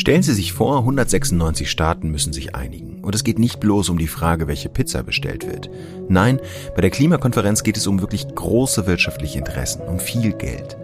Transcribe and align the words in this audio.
Stellen 0.00 0.22
Sie 0.22 0.32
sich 0.32 0.54
vor, 0.54 0.78
196 0.78 1.70
Staaten 1.70 2.10
müssen 2.10 2.32
sich 2.32 2.54
einigen. 2.54 3.04
Und 3.04 3.14
es 3.14 3.22
geht 3.22 3.38
nicht 3.38 3.60
bloß 3.60 3.90
um 3.90 3.98
die 3.98 4.08
Frage, 4.08 4.48
welche 4.48 4.70
Pizza 4.70 5.02
bestellt 5.02 5.46
wird. 5.46 5.68
Nein, 6.08 6.40
bei 6.74 6.80
der 6.80 6.90
Klimakonferenz 6.90 7.62
geht 7.62 7.76
es 7.76 7.86
um 7.86 8.00
wirklich 8.00 8.26
große 8.34 8.86
wirtschaftliche 8.86 9.38
Interessen, 9.38 9.82
um 9.82 9.98
viel 9.98 10.32
Geld. 10.32 10.78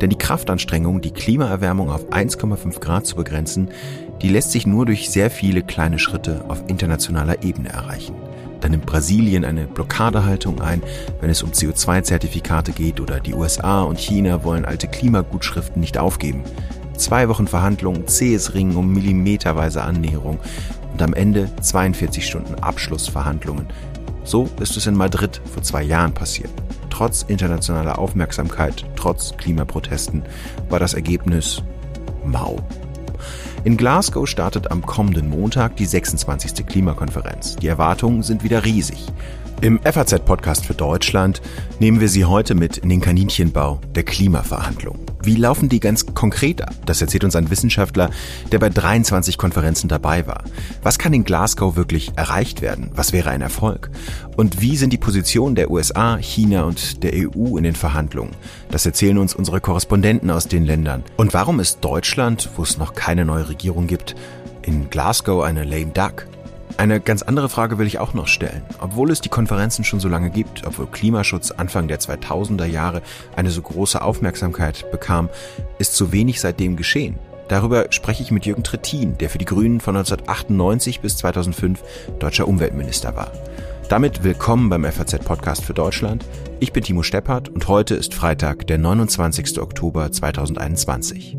Denn 0.00 0.10
die 0.10 0.18
Kraftanstrengung, 0.18 1.00
die 1.00 1.12
Klimaerwärmung 1.12 1.90
auf 1.90 2.10
1,5 2.10 2.80
Grad 2.80 3.06
zu 3.06 3.14
begrenzen, 3.14 3.70
die 4.20 4.28
lässt 4.28 4.50
sich 4.50 4.66
nur 4.66 4.84
durch 4.84 5.10
sehr 5.10 5.30
viele 5.30 5.62
kleine 5.62 6.00
Schritte 6.00 6.44
auf 6.48 6.64
internationaler 6.66 7.44
Ebene 7.44 7.68
erreichen. 7.68 8.16
Dann 8.66 8.72
nimmt 8.72 8.86
Brasilien 8.86 9.44
eine 9.44 9.68
Blockadehaltung 9.68 10.60
ein, 10.60 10.82
wenn 11.20 11.30
es 11.30 11.44
um 11.44 11.52
CO2-Zertifikate 11.52 12.72
geht 12.72 12.98
oder 12.98 13.20
die 13.20 13.32
USA 13.32 13.82
und 13.82 14.00
China 14.00 14.42
wollen 14.42 14.64
alte 14.64 14.88
Klimagutschriften 14.88 15.78
nicht 15.78 15.98
aufgeben. 15.98 16.42
Zwei 16.96 17.28
Wochen 17.28 17.46
Verhandlungen, 17.46 18.08
zähes 18.08 18.54
Ringen 18.54 18.74
um 18.74 18.92
millimeterweise 18.92 19.84
Annäherung 19.84 20.40
und 20.90 21.00
am 21.00 21.14
Ende 21.14 21.48
42 21.60 22.26
Stunden 22.26 22.56
Abschlussverhandlungen. 22.56 23.68
So 24.24 24.48
ist 24.58 24.76
es 24.76 24.88
in 24.88 24.96
Madrid 24.96 25.40
vor 25.54 25.62
zwei 25.62 25.84
Jahren 25.84 26.12
passiert. 26.12 26.50
Trotz 26.90 27.22
internationaler 27.22 28.00
Aufmerksamkeit, 28.00 28.84
trotz 28.96 29.36
Klimaprotesten 29.36 30.24
war 30.68 30.80
das 30.80 30.94
Ergebnis 30.94 31.62
mau. 32.24 32.56
In 33.66 33.76
Glasgow 33.76 34.28
startet 34.28 34.70
am 34.70 34.86
kommenden 34.86 35.28
Montag 35.28 35.74
die 35.74 35.86
26. 35.86 36.66
Klimakonferenz. 36.66 37.56
Die 37.56 37.66
Erwartungen 37.66 38.22
sind 38.22 38.44
wieder 38.44 38.64
riesig. 38.64 39.08
Im 39.62 39.80
FAZ-Podcast 39.80 40.66
für 40.66 40.74
Deutschland 40.74 41.40
nehmen 41.80 41.98
wir 41.98 42.10
Sie 42.10 42.26
heute 42.26 42.54
mit 42.54 42.76
in 42.76 42.90
den 42.90 43.00
Kaninchenbau 43.00 43.80
der 43.94 44.02
Klimaverhandlungen. 44.02 45.00
Wie 45.22 45.34
laufen 45.34 45.70
die 45.70 45.80
ganz 45.80 46.04
konkret 46.14 46.60
ab? 46.60 46.74
Das 46.84 47.00
erzählt 47.00 47.24
uns 47.24 47.34
ein 47.36 47.50
Wissenschaftler, 47.50 48.10
der 48.52 48.58
bei 48.58 48.68
23 48.68 49.38
Konferenzen 49.38 49.88
dabei 49.88 50.26
war. 50.26 50.44
Was 50.82 50.98
kann 50.98 51.14
in 51.14 51.24
Glasgow 51.24 51.74
wirklich 51.74 52.12
erreicht 52.16 52.60
werden? 52.60 52.90
Was 52.94 53.14
wäre 53.14 53.30
ein 53.30 53.40
Erfolg? 53.40 53.90
Und 54.36 54.60
wie 54.60 54.76
sind 54.76 54.92
die 54.92 54.98
Positionen 54.98 55.54
der 55.54 55.70
USA, 55.70 56.18
China 56.18 56.64
und 56.64 57.02
der 57.02 57.14
EU 57.14 57.56
in 57.56 57.64
den 57.64 57.74
Verhandlungen? 57.74 58.36
Das 58.70 58.84
erzählen 58.84 59.16
uns 59.16 59.34
unsere 59.34 59.62
Korrespondenten 59.62 60.30
aus 60.30 60.48
den 60.48 60.66
Ländern. 60.66 61.02
Und 61.16 61.32
warum 61.32 61.60
ist 61.60 61.78
Deutschland, 61.80 62.50
wo 62.56 62.62
es 62.62 62.76
noch 62.76 62.94
keine 62.94 63.24
neue 63.24 63.48
Regierung 63.48 63.86
gibt, 63.86 64.14
in 64.62 64.90
Glasgow 64.90 65.42
eine 65.42 65.64
lame 65.64 65.92
duck? 65.92 66.26
Eine 66.78 67.00
ganz 67.00 67.22
andere 67.22 67.48
Frage 67.48 67.78
will 67.78 67.86
ich 67.86 67.98
auch 67.98 68.12
noch 68.12 68.28
stellen. 68.28 68.62
Obwohl 68.80 69.10
es 69.10 69.22
die 69.22 69.30
Konferenzen 69.30 69.82
schon 69.82 69.98
so 69.98 70.08
lange 70.08 70.28
gibt, 70.28 70.66
obwohl 70.66 70.86
Klimaschutz 70.86 71.50
Anfang 71.50 71.88
der 71.88 72.00
2000er 72.00 72.66
Jahre 72.66 73.00
eine 73.34 73.50
so 73.50 73.62
große 73.62 74.02
Aufmerksamkeit 74.02 74.90
bekam, 74.90 75.30
ist 75.78 75.96
so 75.96 76.12
wenig 76.12 76.40
seitdem 76.40 76.76
geschehen. 76.76 77.18
Darüber 77.48 77.86
spreche 77.90 78.22
ich 78.22 78.30
mit 78.30 78.44
Jürgen 78.44 78.64
Trittin, 78.64 79.16
der 79.16 79.30
für 79.30 79.38
die 79.38 79.44
Grünen 79.46 79.80
von 79.80 79.96
1998 79.96 81.00
bis 81.00 81.16
2005 81.16 81.82
deutscher 82.18 82.46
Umweltminister 82.46 83.16
war. 83.16 83.32
Damit 83.88 84.22
willkommen 84.24 84.68
beim 84.68 84.84
FAZ-Podcast 84.84 85.64
für 85.64 85.74
Deutschland. 85.74 86.26
Ich 86.60 86.72
bin 86.72 86.82
Timo 86.82 87.02
Steppert 87.02 87.48
und 87.48 87.68
heute 87.68 87.94
ist 87.94 88.14
Freitag, 88.14 88.66
der 88.66 88.78
29. 88.78 89.60
Oktober 89.60 90.10
2021. 90.12 91.38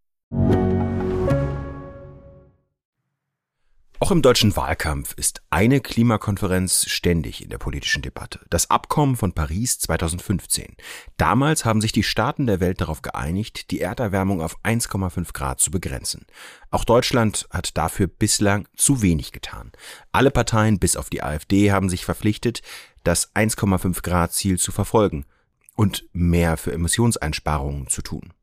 Auch 4.03 4.09
im 4.09 4.23
deutschen 4.23 4.55
Wahlkampf 4.55 5.13
ist 5.15 5.43
eine 5.51 5.79
Klimakonferenz 5.79 6.89
ständig 6.89 7.43
in 7.43 7.49
der 7.49 7.59
politischen 7.59 8.01
Debatte. 8.01 8.39
Das 8.49 8.71
Abkommen 8.71 9.15
von 9.15 9.33
Paris 9.33 9.77
2015. 9.77 10.75
Damals 11.17 11.65
haben 11.65 11.81
sich 11.81 11.91
die 11.91 12.01
Staaten 12.01 12.47
der 12.47 12.59
Welt 12.59 12.81
darauf 12.81 13.03
geeinigt, 13.03 13.69
die 13.69 13.79
Erderwärmung 13.79 14.41
auf 14.41 14.57
1,5 14.63 15.33
Grad 15.33 15.59
zu 15.59 15.69
begrenzen. 15.69 16.25
Auch 16.71 16.83
Deutschland 16.83 17.47
hat 17.51 17.77
dafür 17.77 18.07
bislang 18.07 18.67
zu 18.75 19.03
wenig 19.03 19.33
getan. 19.33 19.71
Alle 20.11 20.31
Parteien 20.31 20.79
bis 20.79 20.95
auf 20.95 21.11
die 21.11 21.21
AfD 21.21 21.71
haben 21.71 21.87
sich 21.87 22.03
verpflichtet, 22.03 22.63
das 23.03 23.35
1,5 23.35 24.01
Grad 24.01 24.33
Ziel 24.33 24.57
zu 24.57 24.71
verfolgen 24.71 25.25
und 25.75 26.05
mehr 26.11 26.57
für 26.57 26.73
Emissionseinsparungen 26.73 27.87
zu 27.87 28.01
tun. 28.01 28.33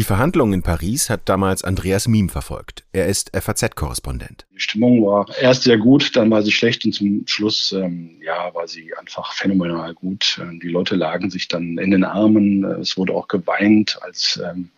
Die 0.00 0.04
Verhandlungen 0.04 0.54
in 0.54 0.62
Paris 0.62 1.10
hat 1.10 1.28
damals 1.28 1.62
Andreas 1.62 2.08
Miem 2.08 2.30
verfolgt. 2.30 2.84
Er 2.90 3.06
ist 3.06 3.32
FAZ-Korrespondent. 3.38 4.46
Die 4.54 4.60
Stimmung 4.60 5.04
war 5.04 5.26
erst 5.38 5.64
sehr 5.64 5.76
gut, 5.76 6.16
dann 6.16 6.30
war 6.30 6.42
sie 6.42 6.52
schlecht 6.52 6.86
und 6.86 6.92
zum 6.92 7.26
Schluss 7.26 7.72
ähm, 7.72 8.16
ja, 8.24 8.54
war 8.54 8.66
sie 8.66 8.94
einfach 8.96 9.34
phänomenal 9.34 9.92
gut. 9.92 10.40
Die 10.62 10.68
Leute 10.68 10.96
lagen 10.96 11.28
sich 11.28 11.48
dann 11.48 11.76
in 11.76 11.90
den 11.90 12.04
Armen. 12.04 12.64
Es 12.64 12.96
wurde 12.96 13.12
auch 13.12 13.28
geweint, 13.28 13.98
als 14.00 14.40
ähm, 14.42 14.70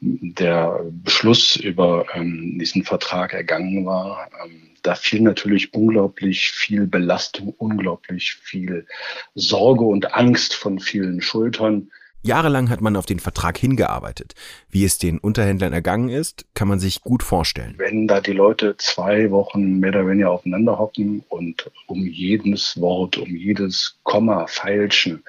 der 0.00 0.80
Beschluss 0.90 1.56
über 1.56 2.06
ähm, 2.14 2.58
diesen 2.58 2.84
Vertrag 2.84 3.34
ergangen 3.34 3.84
war. 3.84 4.30
Ähm, 4.46 4.70
da 4.80 4.94
fiel 4.94 5.20
natürlich 5.20 5.74
unglaublich 5.74 6.52
viel 6.52 6.86
Belastung, 6.86 7.52
unglaublich 7.58 8.32
viel 8.32 8.86
Sorge 9.34 9.84
und 9.84 10.14
Angst 10.14 10.54
von 10.54 10.80
vielen 10.80 11.20
Schultern. 11.20 11.90
Jahrelang 12.24 12.70
hat 12.70 12.80
man 12.80 12.96
auf 12.96 13.04
den 13.04 13.20
Vertrag 13.20 13.58
hingearbeitet. 13.58 14.34
Wie 14.70 14.84
es 14.84 14.96
den 14.96 15.18
Unterhändlern 15.18 15.74
ergangen 15.74 16.08
ist, 16.08 16.46
kann 16.54 16.68
man 16.68 16.80
sich 16.80 17.02
gut 17.02 17.22
vorstellen. 17.22 17.74
Wenn 17.76 18.08
da 18.08 18.22
die 18.22 18.32
Leute 18.32 18.76
zwei 18.78 19.30
Wochen 19.30 19.78
mehr 19.78 19.90
oder 19.90 20.08
weniger 20.08 20.30
aufeinander 20.30 20.78
hocken 20.78 21.22
und 21.28 21.70
um 21.86 22.06
jedes 22.06 22.80
Wort, 22.80 23.18
um 23.18 23.36
jedes 23.36 23.98
Komma 24.04 24.46
feilschen, 24.46 25.22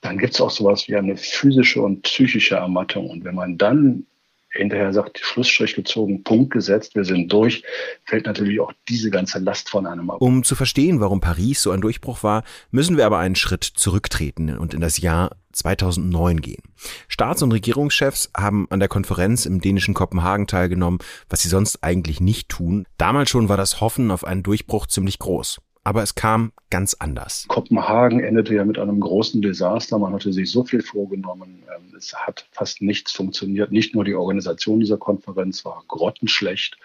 dann 0.00 0.16
gibt 0.16 0.34
es 0.34 0.40
auch 0.40 0.50
sowas 0.50 0.86
wie 0.86 0.94
eine 0.94 1.16
physische 1.16 1.82
und 1.82 2.02
psychische 2.02 2.54
Ermattung. 2.54 3.10
Und 3.10 3.24
wenn 3.24 3.34
man 3.34 3.58
dann 3.58 4.06
hinterher 4.50 4.92
sagt, 4.92 5.18
Schlussstrich 5.18 5.74
gezogen, 5.74 6.22
Punkt 6.22 6.52
gesetzt, 6.52 6.94
wir 6.94 7.04
sind 7.04 7.32
durch, 7.32 7.64
fällt 8.04 8.26
natürlich 8.26 8.60
auch 8.60 8.72
diese 8.88 9.10
ganze 9.10 9.38
Last 9.40 9.68
von 9.68 9.86
einem 9.86 10.10
ab. 10.10 10.20
Um 10.20 10.44
zu 10.44 10.54
verstehen, 10.54 11.00
warum 11.00 11.20
Paris 11.20 11.62
so 11.62 11.70
ein 11.70 11.80
Durchbruch 11.80 12.22
war, 12.22 12.44
müssen 12.70 12.96
wir 12.96 13.06
aber 13.06 13.18
einen 13.18 13.36
Schritt 13.36 13.64
zurücktreten 13.64 14.56
und 14.56 14.72
in 14.72 14.80
das 14.80 14.98
Jahr 14.98 15.36
2009 15.58 16.40
gehen. 16.40 16.62
Staats- 17.08 17.42
und 17.42 17.52
Regierungschefs 17.52 18.30
haben 18.36 18.66
an 18.70 18.80
der 18.80 18.88
Konferenz 18.88 19.46
im 19.46 19.60
dänischen 19.60 19.94
Kopenhagen 19.94 20.46
teilgenommen, 20.46 20.98
was 21.28 21.42
sie 21.42 21.48
sonst 21.48 21.82
eigentlich 21.82 22.20
nicht 22.20 22.48
tun. 22.48 22.86
Damals 22.96 23.30
schon 23.30 23.48
war 23.48 23.56
das 23.56 23.80
Hoffen 23.80 24.10
auf 24.10 24.24
einen 24.24 24.42
Durchbruch 24.42 24.86
ziemlich 24.86 25.18
groß 25.18 25.60
aber 25.88 26.02
es 26.02 26.14
kam 26.14 26.52
ganz 26.68 26.92
anders. 26.92 27.46
Kopenhagen 27.48 28.20
endete 28.20 28.54
ja 28.54 28.66
mit 28.66 28.78
einem 28.78 29.00
großen 29.00 29.40
Desaster. 29.40 29.98
Man 29.98 30.12
hatte 30.12 30.34
sich 30.34 30.50
so 30.50 30.62
viel 30.62 30.82
vorgenommen. 30.82 31.62
Ähm, 31.74 31.94
es 31.96 32.12
hat 32.14 32.46
fast 32.52 32.82
nichts 32.82 33.10
funktioniert. 33.10 33.72
Nicht 33.72 33.94
nur 33.94 34.04
die 34.04 34.14
Organisation 34.14 34.80
dieser 34.80 34.98
Konferenz 34.98 35.64
war 35.64 35.82
grottenschlecht, 35.88 36.76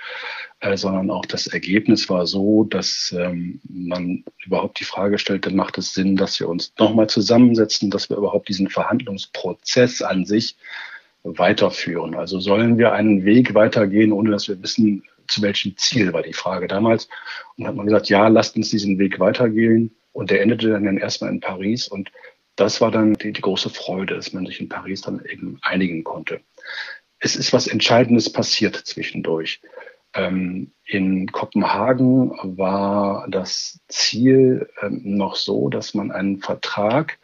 äh, 0.62 0.78
sondern 0.78 1.12
auch 1.12 1.26
das 1.26 1.48
Ergebnis 1.48 2.10
war 2.10 2.26
so, 2.26 2.64
dass 2.64 3.14
ähm, 3.20 3.60
man 3.68 4.24
überhaupt 4.46 4.80
die 4.80 4.86
Frage 4.86 5.18
stellte, 5.18 5.54
macht 5.54 5.78
es 5.78 5.94
Sinn, 5.94 6.16
dass 6.16 6.40
wir 6.40 6.48
uns 6.48 6.74
nochmal 6.80 7.08
zusammensetzen, 7.08 7.92
dass 7.92 8.10
wir 8.10 8.16
überhaupt 8.16 8.48
diesen 8.48 8.70
Verhandlungsprozess 8.70 10.02
an 10.02 10.24
sich 10.24 10.56
weiterführen. 11.24 12.16
Also 12.16 12.40
sollen 12.40 12.78
wir 12.78 12.94
einen 12.94 13.26
Weg 13.26 13.54
weitergehen, 13.54 14.14
ohne 14.14 14.32
dass 14.32 14.48
wir 14.48 14.64
wissen, 14.64 15.04
zu 15.28 15.42
welchem 15.42 15.78
Ziel, 15.78 16.14
war 16.14 16.24
die 16.24 16.34
Frage 16.34 16.68
damals. 16.68 17.08
Und 17.58 17.68
hat 17.68 17.76
man 17.76 17.86
gesagt, 17.86 18.10
ja, 18.10 18.28
lasst 18.28 18.56
uns 18.56 18.70
diesen 18.70 19.00
Weg 19.00 19.20
weitergehen. 19.20 19.96
Und 20.12 20.30
der 20.30 20.42
endete 20.42 20.70
dann 20.70 20.98
erstmal 20.98 21.32
in 21.32 21.40
Paris. 21.40 21.88
Und 21.88 22.12
das 22.56 22.82
war 22.82 22.92
dann 22.92 23.14
die, 23.16 23.34
die 23.34 23.42
große 23.42 23.70
Freude, 23.70 24.16
dass 24.16 24.34
man 24.34 24.46
sich 24.46 24.60
in 24.60 24.70
Paris 24.70 25.02
dann 25.02 25.24
eben 25.26 25.60
einigen 25.62 26.04
konnte. 26.04 26.42
Es 27.20 27.36
ist 27.36 27.54
was 27.54 27.68
Entscheidendes 27.68 28.32
passiert 28.32 28.76
zwischendurch. 28.76 29.62
Ähm, 30.14 30.72
in 30.86 31.32
Kopenhagen 31.32 32.32
war 32.44 33.28
das 33.30 33.80
Ziel 33.88 34.70
ähm, 34.82 35.02
noch 35.04 35.36
so, 35.36 35.70
dass 35.70 35.94
man 35.94 36.12
einen 36.12 36.40
Vertrag 36.40 37.18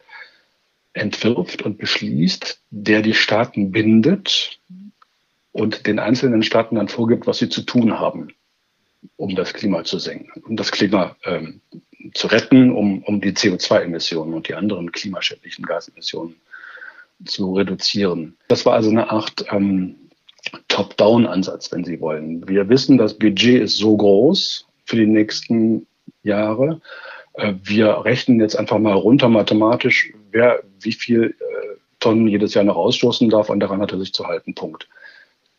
entwirft 0.92 1.62
und 1.62 1.78
beschließt, 1.78 2.62
der 2.70 3.02
die 3.02 3.14
Staaten 3.14 3.70
bindet 3.70 4.60
und 5.52 5.86
den 5.86 5.98
einzelnen 5.98 6.42
Staaten 6.42 6.76
dann 6.76 6.88
vorgibt, 6.88 7.26
was 7.26 7.38
sie 7.38 7.48
zu 7.48 7.62
tun 7.62 7.98
haben. 7.98 8.28
um 9.16 9.34
das 9.34 9.54
Klima 9.54 9.82
zu 9.84 9.98
senken, 9.98 10.42
um 10.42 10.56
das 10.56 10.70
Klima 10.72 11.16
ähm, 11.24 11.60
zu 12.14 12.26
retten, 12.26 12.70
um, 12.70 13.02
um 13.04 13.20
die 13.20 13.32
CO2-Emissionen 13.32 14.34
und 14.34 14.48
die 14.48 14.54
anderen 14.54 14.92
klimaschädlichen 14.92 15.64
Gasemissionen 15.64 16.36
zu 17.24 17.54
reduzieren. 17.54 18.36
Das 18.48 18.64
war 18.66 18.74
also 18.74 18.90
eine 18.90 19.10
Art 19.10 19.44
ähm, 19.50 19.96
Top-Down-Ansatz, 20.68 21.70
wenn 21.72 21.84
Sie 21.84 22.00
wollen. 22.00 22.46
Wir 22.48 22.68
wissen, 22.68 22.98
das 22.98 23.14
Budget 23.18 23.62
ist 23.62 23.76
so 23.76 23.96
groß 23.96 24.66
für 24.84 24.96
die 24.96 25.06
nächsten 25.06 25.86
Jahre. 26.22 26.80
Äh, 27.34 27.54
wir 27.62 28.04
rechnen 28.04 28.40
jetzt 28.40 28.56
einfach 28.56 28.78
mal 28.78 28.94
runter 28.94 29.28
mathematisch, 29.28 30.12
wer 30.30 30.62
wie 30.80 30.92
viel 30.92 31.36
äh, 31.38 31.76
Tonnen 32.00 32.28
jedes 32.28 32.54
Jahr 32.54 32.64
noch 32.64 32.76
ausstoßen 32.76 33.28
darf 33.28 33.50
und 33.50 33.60
daran 33.60 33.80
hat 33.82 33.92
er 33.92 33.98
sich 33.98 34.12
zu 34.12 34.26
halten. 34.26 34.54
Punkt. 34.54 34.88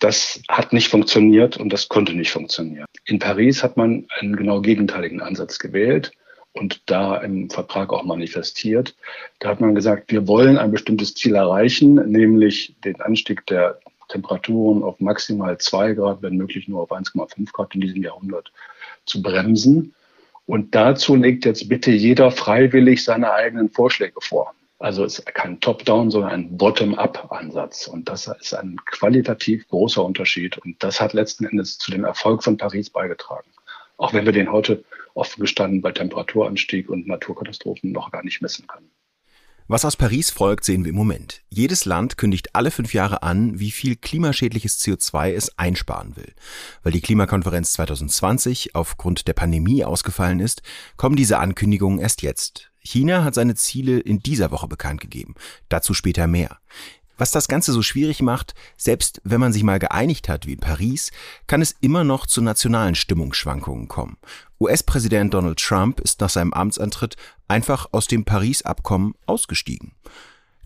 Das 0.01 0.41
hat 0.49 0.73
nicht 0.73 0.89
funktioniert 0.89 1.57
und 1.57 1.71
das 1.71 1.87
konnte 1.87 2.13
nicht 2.13 2.31
funktionieren. 2.31 2.87
In 3.05 3.19
Paris 3.19 3.61
hat 3.61 3.77
man 3.77 4.07
einen 4.19 4.35
genau 4.35 4.59
gegenteiligen 4.59 5.21
Ansatz 5.21 5.59
gewählt 5.59 6.11
und 6.53 6.81
da 6.89 7.17
im 7.17 7.51
Vertrag 7.51 7.93
auch 7.93 8.03
manifestiert. 8.03 8.95
Da 9.39 9.49
hat 9.49 9.61
man 9.61 9.75
gesagt, 9.75 10.11
wir 10.11 10.27
wollen 10.27 10.57
ein 10.57 10.71
bestimmtes 10.71 11.13
Ziel 11.13 11.35
erreichen, 11.35 11.93
nämlich 12.11 12.75
den 12.83 12.99
Anstieg 12.99 13.45
der 13.45 13.79
Temperaturen 14.09 14.81
auf 14.81 14.99
maximal 14.99 15.59
zwei 15.59 15.93
Grad, 15.93 16.23
wenn 16.23 16.35
möglich 16.35 16.67
nur 16.67 16.81
auf 16.81 16.91
1,5 16.91 17.51
Grad 17.53 17.75
in 17.75 17.81
diesem 17.81 18.01
Jahrhundert 18.01 18.51
zu 19.05 19.21
bremsen. 19.21 19.93
Und 20.47 20.73
dazu 20.73 21.15
legt 21.15 21.45
jetzt 21.45 21.69
bitte 21.69 21.91
jeder 21.91 22.31
freiwillig 22.31 23.03
seine 23.03 23.31
eigenen 23.33 23.69
Vorschläge 23.69 24.19
vor. 24.19 24.55
Also 24.81 25.05
es 25.05 25.19
ist 25.19 25.33
kein 25.35 25.59
Top-Down, 25.59 26.09
sondern 26.09 26.31
ein 26.31 26.57
Bottom-up-Ansatz. 26.57 27.87
Und 27.87 28.09
das 28.09 28.25
ist 28.25 28.53
ein 28.53 28.77
qualitativ 28.85 29.67
großer 29.67 30.03
Unterschied. 30.03 30.57
Und 30.57 30.81
das 30.83 30.99
hat 30.99 31.13
letzten 31.13 31.45
Endes 31.45 31.77
zu 31.77 31.91
dem 31.91 32.03
Erfolg 32.03 32.43
von 32.43 32.57
Paris 32.57 32.89
beigetragen. 32.89 33.51
Auch 33.97 34.13
wenn 34.13 34.25
wir 34.25 34.33
den 34.33 34.51
heute 34.51 34.83
offen 35.13 35.41
gestanden 35.41 35.81
bei 35.81 35.91
Temperaturanstieg 35.91 36.89
und 36.89 37.07
Naturkatastrophen 37.07 37.91
noch 37.91 38.11
gar 38.11 38.23
nicht 38.23 38.41
messen 38.41 38.65
können. 38.65 38.89
Was 39.71 39.85
aus 39.85 39.95
Paris 39.95 40.31
folgt, 40.31 40.65
sehen 40.65 40.83
wir 40.83 40.89
im 40.89 40.97
Moment. 40.97 41.43
Jedes 41.47 41.85
Land 41.85 42.17
kündigt 42.17 42.55
alle 42.55 42.71
fünf 42.71 42.93
Jahre 42.93 43.23
an, 43.23 43.57
wie 43.57 43.71
viel 43.71 43.95
klimaschädliches 43.95 44.81
CO2 44.81 45.31
es 45.31 45.57
einsparen 45.57 46.17
will. 46.17 46.33
Weil 46.83 46.91
die 46.91 46.99
Klimakonferenz 46.99 47.71
2020 47.71 48.75
aufgrund 48.75 49.29
der 49.29 49.33
Pandemie 49.33 49.85
ausgefallen 49.85 50.41
ist, 50.41 50.61
kommen 50.97 51.15
diese 51.15 51.39
Ankündigungen 51.39 51.99
erst 51.99 52.21
jetzt. 52.21 52.69
China 52.81 53.23
hat 53.23 53.33
seine 53.33 53.55
Ziele 53.55 53.97
in 54.01 54.19
dieser 54.19 54.51
Woche 54.51 54.67
bekannt 54.67 54.99
gegeben. 54.99 55.35
Dazu 55.69 55.93
später 55.93 56.27
mehr. 56.27 56.57
Was 57.21 57.29
das 57.29 57.47
Ganze 57.47 57.71
so 57.71 57.83
schwierig 57.83 58.23
macht, 58.23 58.55
selbst 58.77 59.21
wenn 59.23 59.39
man 59.39 59.53
sich 59.53 59.61
mal 59.61 59.77
geeinigt 59.77 60.27
hat 60.27 60.47
wie 60.47 60.53
in 60.53 60.59
Paris, 60.59 61.11
kann 61.45 61.61
es 61.61 61.75
immer 61.79 62.03
noch 62.03 62.25
zu 62.25 62.41
nationalen 62.41 62.95
Stimmungsschwankungen 62.95 63.87
kommen. 63.87 64.17
US-Präsident 64.59 65.31
Donald 65.31 65.59
Trump 65.59 65.99
ist 65.99 66.19
nach 66.19 66.31
seinem 66.31 66.51
Amtsantritt 66.51 67.17
einfach 67.47 67.89
aus 67.91 68.07
dem 68.07 68.25
Paris-Abkommen 68.25 69.13
ausgestiegen. 69.27 69.93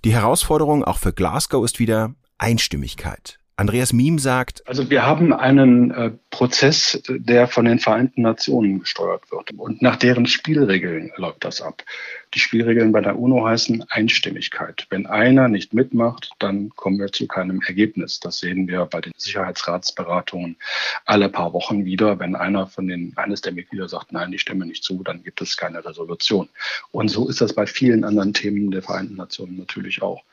Die 0.05 0.13
Herausforderung 0.13 0.85
auch 0.85 0.97
für 0.97 1.11
Glasgow 1.11 1.65
ist 1.65 1.79
wieder 1.79 2.15
Einstimmigkeit. 2.37 3.37
Andreas 3.57 3.93
Miem 3.93 4.19
sagt, 4.19 4.67
also 4.67 4.89
wir 4.89 5.05
haben 5.05 5.31
einen 5.31 5.91
äh, 5.91 6.11
Prozess, 6.29 7.01
der 7.07 7.47
von 7.47 7.63
den 7.63 7.79
Vereinten 7.79 8.21
Nationen 8.21 8.81
gesteuert 8.81 9.31
wird. 9.31 9.51
Und 9.53 9.81
nach 9.81 9.95
deren 9.95 10.25
Spielregeln 10.25 11.13
läuft 11.15 11.45
das 11.45 11.61
ab. 11.61 11.83
Die 12.33 12.39
Spielregeln 12.39 12.91
bei 12.91 12.99
der 12.99 13.17
UNO 13.17 13.47
heißen 13.47 13.85
Einstimmigkeit. 13.89 14.87
Wenn 14.89 15.05
einer 15.05 15.47
nicht 15.47 15.73
mitmacht, 15.73 16.31
dann 16.39 16.69
kommen 16.75 16.99
wir 16.99 17.13
zu 17.13 17.27
keinem 17.27 17.61
Ergebnis. 17.65 18.19
Das 18.19 18.39
sehen 18.39 18.67
wir 18.67 18.85
bei 18.87 18.99
den 18.99 19.13
Sicherheitsratsberatungen 19.15 20.57
alle 21.05 21.29
paar 21.29 21.53
Wochen 21.53 21.85
wieder. 21.85 22.19
Wenn 22.19 22.35
einer 22.35 22.67
von 22.67 22.89
den, 22.89 23.13
eines 23.15 23.39
der 23.39 23.53
Mitglieder 23.53 23.87
sagt, 23.87 24.11
nein, 24.11 24.33
ich 24.33 24.41
stimme 24.41 24.65
nicht 24.65 24.83
zu, 24.83 25.01
dann 25.01 25.23
gibt 25.23 25.39
es 25.41 25.55
keine 25.55 25.85
Resolution. 25.85 26.49
Und 26.91 27.07
so 27.07 27.29
ist 27.29 27.39
das 27.39 27.53
bei 27.53 27.65
vielen 27.65 28.03
anderen 28.03 28.33
Themen 28.33 28.69
der 28.71 28.81
Vereinten 28.81 29.15
Nationen 29.15 29.55
natürlich 29.55 30.01
auch. 30.01 30.23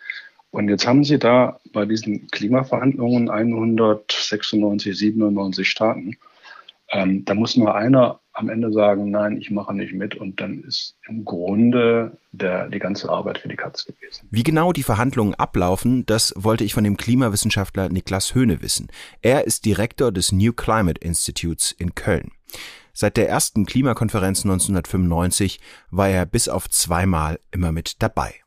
Und 0.53 0.69
jetzt 0.69 0.87
haben 0.87 1.03
Sie 1.03 1.19
da 1.19 1.59
bei 1.73 1.87
diesen 1.87 2.29
Klimaverhandlungen 2.29 3.31
196, 3.31 4.97
97 4.97 5.69
Staaten. 5.69 6.17
Ähm, 6.91 7.25
da 7.25 7.35
muss 7.35 7.57
nur 7.57 7.75
einer 7.75 8.21
am 8.35 8.51
Ende 8.51 8.71
sagen, 8.71 9.11
nein, 9.11 9.39
ich 9.39 9.51
mache 9.51 9.75
nicht 9.75 9.95
mit. 9.95 10.15
Und 10.15 10.43
dann 10.43 10.63
ist 10.63 10.97
im 11.09 11.25
Grunde 11.25 12.19
der, 12.33 12.69
die 12.69 12.79
ganze 12.79 13.09
Arbeit 13.09 13.39
für 13.39 13.49
die 13.49 13.57
Katz 13.57 13.87
gewesen. 13.87 14.29
Wie 14.31 14.43
genau 14.43 14.73
die 14.73 14.83
Verhandlungen 14.83 15.35
ablaufen, 15.35 16.05
das 16.05 16.35
wollte 16.37 16.65
ich 16.65 16.75
von 16.75 16.85
dem 16.85 16.99
Klimawissenschaftler 16.99 17.89
Niklas 17.89 18.35
Höhne 18.35 18.61
wissen. 18.61 18.89
Er 19.23 19.47
ist 19.47 19.65
Direktor 19.65 20.13
des 20.13 20.33
New 20.33 20.53
Climate 20.53 21.01
Institutes 21.01 21.73
in 21.73 21.95
Köln. 21.95 22.31
Seit 22.93 23.17
der 23.17 23.27
ersten 23.27 23.65
Klimakonferenz 23.65 24.45
1995 24.45 25.61
war 25.91 26.11
er 26.11 26.27
bis 26.27 26.49
auf 26.49 26.69
zweimal 26.69 27.41
immer 27.53 27.73
mit 27.73 28.03
dabei. 28.03 28.42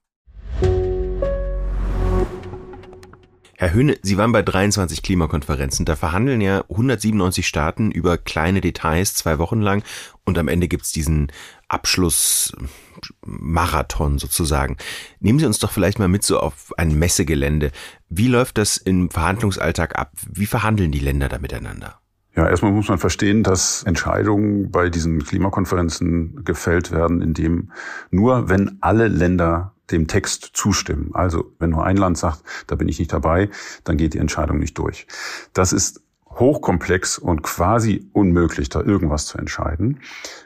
Herr 3.57 3.72
Höhne, 3.72 3.98
Sie 4.02 4.18
waren 4.18 4.34
bei 4.34 4.42
23 4.42 5.02
Klimakonferenzen. 5.02 5.86
Da 5.86 5.96
verhandeln 5.96 6.42
ja 6.42 6.66
197 6.69 7.48
Staaten 7.48 7.90
über 7.90 8.18
kleine 8.18 8.60
Details 8.60 9.13
zwei 9.13 9.40
Wochen 9.40 9.62
lang 9.62 9.81
und 10.25 10.38
am 10.38 10.50
Ende 10.50 10.68
gibt's 10.68 10.92
diesen 10.92 11.31
Abschlussmarathon 11.69 14.19
sozusagen. 14.19 14.75
Nehmen 15.22 15.40
Sie 15.40 15.46
uns 15.46 15.60
doch 15.60 15.72
vielleicht 15.72 16.00
mal 16.00 16.10
mit 16.10 16.24
so 16.24 16.38
auf 16.40 16.74
ein 16.78 17.00
Messegelände. 17.00 17.72
Wie 18.10 18.28
läuft 18.28 18.57
das 18.57 18.75
im 18.75 19.10
Verhandlungsalltag 19.10 19.98
ab? 19.98 20.12
Wie 20.30 20.48
verhandeln 20.48 20.92
die 20.92 21.00
Länder 21.00 21.30
da 21.30 21.40
miteinander? 21.40 22.01
Ja, 22.36 22.50
erstmal 22.50 22.74
muss 22.74 22.90
man 22.90 22.98
verstehen, 22.98 23.44
dass 23.44 23.84
Entscheidungen 23.84 24.69
bei 24.69 24.90
diesen 24.90 25.24
Klimakonferenzen 25.24 26.44
gefällt 26.44 26.92
werden, 26.92 27.22
indem 27.22 27.72
nur 28.12 28.50
wenn 28.50 28.80
alle 28.81 29.08
Länder 29.08 29.75
dem 29.92 30.08
Text 30.08 30.52
zustimmen. 30.54 31.12
Also 31.14 31.52
wenn 31.60 31.72
nur 31.72 31.86
ein 31.86 31.98
Land 31.98 32.18
sagt, 32.18 32.44
da 32.68 32.76
bin 32.76 32.88
ich 32.88 33.00
nicht 33.00 33.14
dabei, 33.14 33.50
dann 33.84 33.98
geht 33.98 34.14
die 34.14 34.20
Entscheidung 34.20 34.60
nicht 34.60 34.78
durch. 34.78 35.08
Das 35.54 35.74
ist 35.74 36.02
hochkomplex 36.32 37.18
und 37.18 37.44
quasi 37.44 38.10
unmöglich, 38.14 38.70
da 38.70 38.82
irgendwas 38.82 39.26
zu 39.26 39.38
entscheiden. 39.38 40.00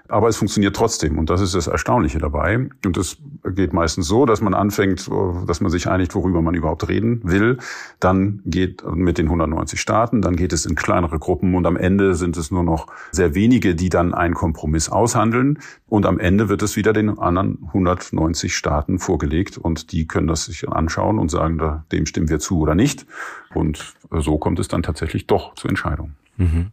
Aber 0.09 0.27
es 0.27 0.37
funktioniert 0.37 0.75
trotzdem 0.75 1.17
und 1.19 1.29
das 1.29 1.39
ist 1.39 1.53
das 1.53 1.67
Erstaunliche 1.67 2.17
dabei. 2.17 2.67
Und 2.83 2.97
es 2.97 3.17
geht 3.55 3.73
meistens 3.73 4.07
so, 4.07 4.25
dass 4.25 4.41
man 4.41 4.53
anfängt, 4.53 5.09
dass 5.47 5.61
man 5.61 5.71
sich 5.71 5.87
einigt, 5.87 6.15
worüber 6.15 6.41
man 6.41 6.55
überhaupt 6.55 6.87
reden 6.89 7.21
will. 7.23 7.59
Dann 7.99 8.41
geht 8.45 8.83
mit 8.85 9.17
den 9.19 9.27
190 9.27 9.79
Staaten, 9.79 10.21
dann 10.21 10.35
geht 10.35 10.51
es 10.51 10.65
in 10.65 10.75
kleinere 10.75 11.19
Gruppen 11.19 11.53
und 11.53 11.65
am 11.67 11.77
Ende 11.77 12.15
sind 12.15 12.37
es 12.37 12.49
nur 12.49 12.63
noch 12.63 12.87
sehr 13.11 13.35
wenige, 13.35 13.75
die 13.75 13.89
dann 13.89 14.13
einen 14.13 14.33
Kompromiss 14.33 14.89
aushandeln. 14.89 15.59
Und 15.87 16.05
am 16.05 16.19
Ende 16.19 16.49
wird 16.49 16.63
es 16.63 16.75
wieder 16.75 16.91
den 16.91 17.19
anderen 17.19 17.59
190 17.67 18.55
Staaten 18.55 18.99
vorgelegt 18.99 19.57
und 19.57 19.91
die 19.91 20.07
können 20.07 20.27
das 20.27 20.45
sich 20.45 20.67
anschauen 20.67 21.19
und 21.19 21.29
sagen, 21.29 21.83
dem 21.91 22.05
stimmen 22.05 22.29
wir 22.29 22.39
zu 22.39 22.59
oder 22.59 22.73
nicht. 22.75 23.05
Und 23.53 23.93
so 24.11 24.37
kommt 24.37 24.59
es 24.59 24.67
dann 24.67 24.83
tatsächlich 24.83 25.27
doch 25.27 25.53
zu 25.55 25.67
Entscheidungen. 25.67 26.15
Mhm. 26.37 26.71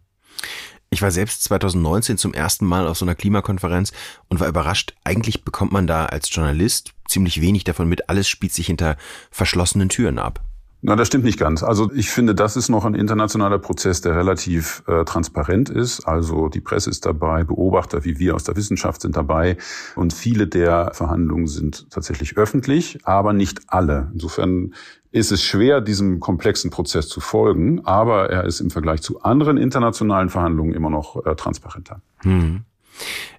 Ich 0.90 1.02
war 1.02 1.10
selbst 1.10 1.42
2019 1.44 2.16
zum 2.16 2.32
ersten 2.32 2.64
Mal 2.64 2.86
auf 2.86 2.96
so 2.96 3.04
einer 3.04 3.14
Klimakonferenz 3.14 3.92
und 4.28 4.40
war 4.40 4.48
überrascht. 4.48 4.94
Eigentlich 5.04 5.44
bekommt 5.44 5.72
man 5.72 5.86
da 5.86 6.06
als 6.06 6.32
Journalist 6.34 6.94
ziemlich 7.08 7.40
wenig 7.40 7.64
davon 7.64 7.88
mit. 7.88 8.08
Alles 8.08 8.28
spielt 8.28 8.52
sich 8.52 8.66
hinter 8.66 8.96
verschlossenen 9.30 9.88
Türen 9.88 10.18
ab. 10.18 10.40
Na, 10.82 10.94
das 10.94 11.08
stimmt 11.08 11.24
nicht 11.24 11.38
ganz. 11.38 11.64
Also 11.64 11.90
ich 11.92 12.10
finde, 12.10 12.34
das 12.34 12.56
ist 12.56 12.68
noch 12.68 12.84
ein 12.84 12.94
internationaler 12.94 13.58
Prozess, 13.58 14.02
der 14.02 14.14
relativ 14.14 14.84
äh, 14.86 15.04
transparent 15.04 15.68
ist. 15.68 16.06
Also 16.06 16.48
die 16.48 16.60
Presse 16.60 16.90
ist 16.90 17.04
dabei, 17.06 17.42
Beobachter 17.42 18.04
wie 18.04 18.20
wir 18.20 18.36
aus 18.36 18.44
der 18.44 18.54
Wissenschaft 18.56 19.00
sind 19.00 19.16
dabei 19.16 19.56
und 19.96 20.12
viele 20.12 20.46
der 20.46 20.92
Verhandlungen 20.94 21.48
sind 21.48 21.90
tatsächlich 21.90 22.36
öffentlich, 22.36 23.00
aber 23.04 23.32
nicht 23.32 23.62
alle. 23.66 24.10
Insofern 24.12 24.74
ist 25.16 25.32
es 25.32 25.42
schwer, 25.42 25.80
diesem 25.80 26.20
komplexen 26.20 26.70
Prozess 26.70 27.08
zu 27.08 27.20
folgen, 27.20 27.84
aber 27.86 28.30
er 28.30 28.44
ist 28.44 28.60
im 28.60 28.70
Vergleich 28.70 29.00
zu 29.00 29.22
anderen 29.22 29.56
internationalen 29.56 30.28
Verhandlungen 30.28 30.74
immer 30.74 30.90
noch 30.90 31.24
äh, 31.24 31.34
transparenter. 31.34 32.02
Hm. 32.18 32.64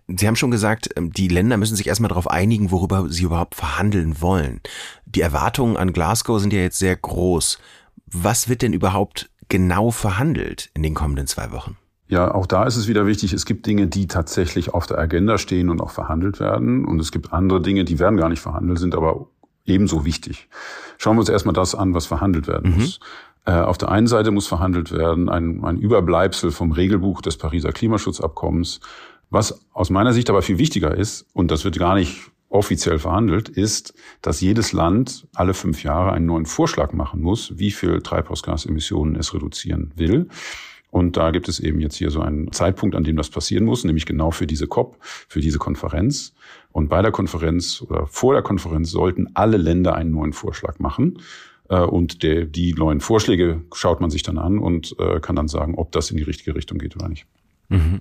Sie 0.08 0.28
haben 0.28 0.36
schon 0.36 0.50
gesagt, 0.50 0.90
ähm, 0.96 1.12
die 1.12 1.28
Länder 1.28 1.58
müssen 1.58 1.76
sich 1.76 1.88
erstmal 1.88 2.10
darauf 2.10 2.30
einigen, 2.30 2.72
worüber 2.72 3.08
sie 3.10 3.24
überhaupt 3.24 3.54
verhandeln 3.54 4.22
wollen. 4.22 4.62
Die 5.06 5.22
Erwartungen 5.22 5.78
an 5.78 5.94
Glasgow 5.94 6.40
sind 6.40 6.52
ja 6.52 6.60
jetzt 6.60 6.80
sehr 6.80 6.96
groß. 6.96 7.60
Was 8.08 8.50
wird 8.50 8.64
denn 8.64 8.74
überhaupt 8.74 9.30
genau 9.48 9.92
verhandelt 9.92 10.72
in 10.74 10.82
den 10.82 10.96
kommenden 10.96 11.28
zwei 11.28 11.52
Wochen? 11.52 11.78
Ja, 12.08 12.34
auch 12.34 12.46
da 12.46 12.64
ist 12.64 12.78
es 12.78 12.88
wieder 12.88 13.06
wichtig, 13.06 13.34
es 13.34 13.46
gibt 13.46 13.66
Dinge, 13.66 13.88
die 13.88 14.08
tatsächlich 14.08 14.74
auf 14.74 14.88
der 14.88 14.98
Agenda 14.98 15.38
stehen 15.38 15.70
und 15.70 15.82
auch 15.82 15.92
verhandelt 15.92 16.40
werden. 16.40 16.86
Und 16.86 17.00
es 17.02 17.12
gibt 17.12 17.34
andere 17.34 17.62
Dinge, 17.62 17.84
die 17.84 18.00
werden 18.00 18.18
gar 18.18 18.30
nicht 18.30 18.40
verhandelt, 18.40 18.80
sind 18.80 18.96
aber 18.96 19.28
ebenso 19.68 20.06
wichtig. 20.06 20.48
Schauen 20.98 21.16
wir 21.16 21.22
uns 21.22 21.30
erstmal 21.30 21.54
das 21.54 21.76
an, 21.76 21.94
was 21.94 22.06
verhandelt 22.06 22.48
werden 22.48 22.72
mhm. 22.72 22.78
muss. 22.78 23.00
Äh, 23.46 23.52
auf 23.52 23.78
der 23.78 23.90
einen 23.90 24.08
Seite 24.08 24.32
muss 24.32 24.48
verhandelt 24.48 24.92
werden 24.92 25.30
ein, 25.30 25.64
ein 25.64 25.78
Überbleibsel 25.78 26.52
vom 26.52 26.72
Regelbuch 26.72 27.22
des 27.22 27.38
Pariser 27.38 27.72
Klimaschutzabkommens. 27.72 28.80
Was 29.30 29.66
aus 29.74 29.90
meiner 29.90 30.14
Sicht 30.14 30.30
aber 30.30 30.42
viel 30.42 30.58
wichtiger 30.58 30.96
ist, 30.96 31.26
und 31.34 31.52
das 31.52 31.64
wird 31.64 31.78
gar 31.78 31.96
nicht 31.96 32.32
offiziell 32.50 32.98
verhandelt, 32.98 33.50
ist, 33.50 33.94
dass 34.22 34.42
jedes 34.42 34.72
Land 34.72 35.28
alle 35.36 35.54
fünf 35.54 35.84
Jahre 35.84 36.14
einen 36.14 36.26
neuen 36.26 36.46
Vorschlag 36.46 36.94
machen 36.94 37.22
muss, 37.22 37.58
wie 37.58 37.72
viel 37.72 38.02
Treibhausgasemissionen 38.02 39.16
es 39.16 39.34
reduzieren 39.34 39.92
will. 39.96 40.30
Und 40.90 41.18
da 41.18 41.32
gibt 41.32 41.50
es 41.50 41.60
eben 41.60 41.80
jetzt 41.80 41.96
hier 41.96 42.12
so 42.12 42.22
einen 42.22 42.52
Zeitpunkt, 42.52 42.96
an 42.96 43.04
dem 43.04 43.18
das 43.18 43.30
passieren 43.30 43.66
muss, 43.66 43.84
nämlich 43.84 44.06
genau 44.06 44.32
für 44.32 44.48
diese 44.48 44.68
COP, 44.68 44.98
für 45.02 45.42
diese 45.42 45.60
Konferenz. 45.60 46.34
Und 46.72 46.90
bei 46.90 47.02
der 47.02 47.12
Konferenz 47.12 47.82
oder 47.82 48.08
vor 48.08 48.34
der 48.34 48.42
Konferenz 48.42 48.92
sollten 48.92 49.28
alle 49.34 49.58
Länder 49.58 49.96
einen 49.96 50.12
neuen 50.12 50.34
Vorschlag 50.34 50.80
machen. 50.80 51.20
Äh, 51.70 51.82
und 51.82 52.24
der, 52.24 52.46
die 52.46 52.74
neuen 52.74 53.02
Vorschläge 53.02 53.62
schaut 53.74 54.00
man 54.00 54.10
sich 54.10 54.24
dann 54.24 54.38
an 54.38 54.60
und 54.60 54.96
äh, 55.00 55.20
kann 55.20 55.36
dann 55.36 55.48
sagen, 55.48 55.76
ob 55.76 55.92
das 55.92 56.10
in 56.12 56.18
die 56.18 56.24
richtige 56.24 56.56
Richtung 56.56 56.78
geht 56.78 56.96
oder 56.96 57.10
nicht. 57.10 57.26
Mhm. 57.70 58.00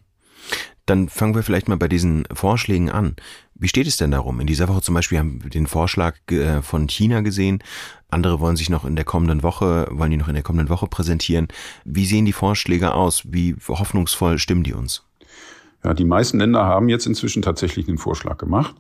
Dann 0.87 1.09
fangen 1.09 1.35
wir 1.35 1.43
vielleicht 1.43 1.69
mal 1.69 1.77
bei 1.77 1.89
diesen 1.89 2.25
Vorschlägen 2.33 2.91
an. 2.91 3.17
Wie 3.55 3.69
steht 3.69 3.87
es 3.87 3.97
denn 3.97 4.11
darum? 4.11 4.41
In 4.41 4.47
dieser 4.47 4.69
Woche 4.69 4.83
zum 4.83 4.95
Beispiel 4.95 5.19
haben 5.19 5.43
wir 5.43 5.51
den 5.51 5.67
Vorschlag 5.67 6.15
äh, 6.31 6.63
von 6.63 6.89
China 6.89 7.23
gesehen. 7.23 7.63
Andere 8.09 8.39
wollen 8.41 8.57
sich 8.57 8.71
noch 8.71 8.85
in 8.85 8.97
der 8.97 9.05
kommenden 9.05 9.43
Woche, 9.43 9.89
wollen 9.91 10.11
die 10.11 10.17
noch 10.17 10.29
in 10.29 10.35
der 10.35 10.43
kommenden 10.43 10.69
Woche 10.69 10.87
präsentieren. 10.87 11.49
Wie 11.85 12.07
sehen 12.07 12.25
die 12.25 12.33
Vorschläge 12.33 12.95
aus? 12.95 13.25
Wie 13.27 13.57
hoffnungsvoll 13.67 14.39
stimmen 14.39 14.63
die 14.63 14.75
uns? 14.75 15.03
Ja, 15.83 15.95
die 15.95 16.05
meisten 16.05 16.39
Länder 16.39 16.65
haben 16.65 16.89
jetzt 16.89 17.07
inzwischen 17.07 17.43
tatsächlich 17.43 17.89
einen 17.89 17.99
Vorschlag 17.99 18.39
gemacht. 18.39 18.75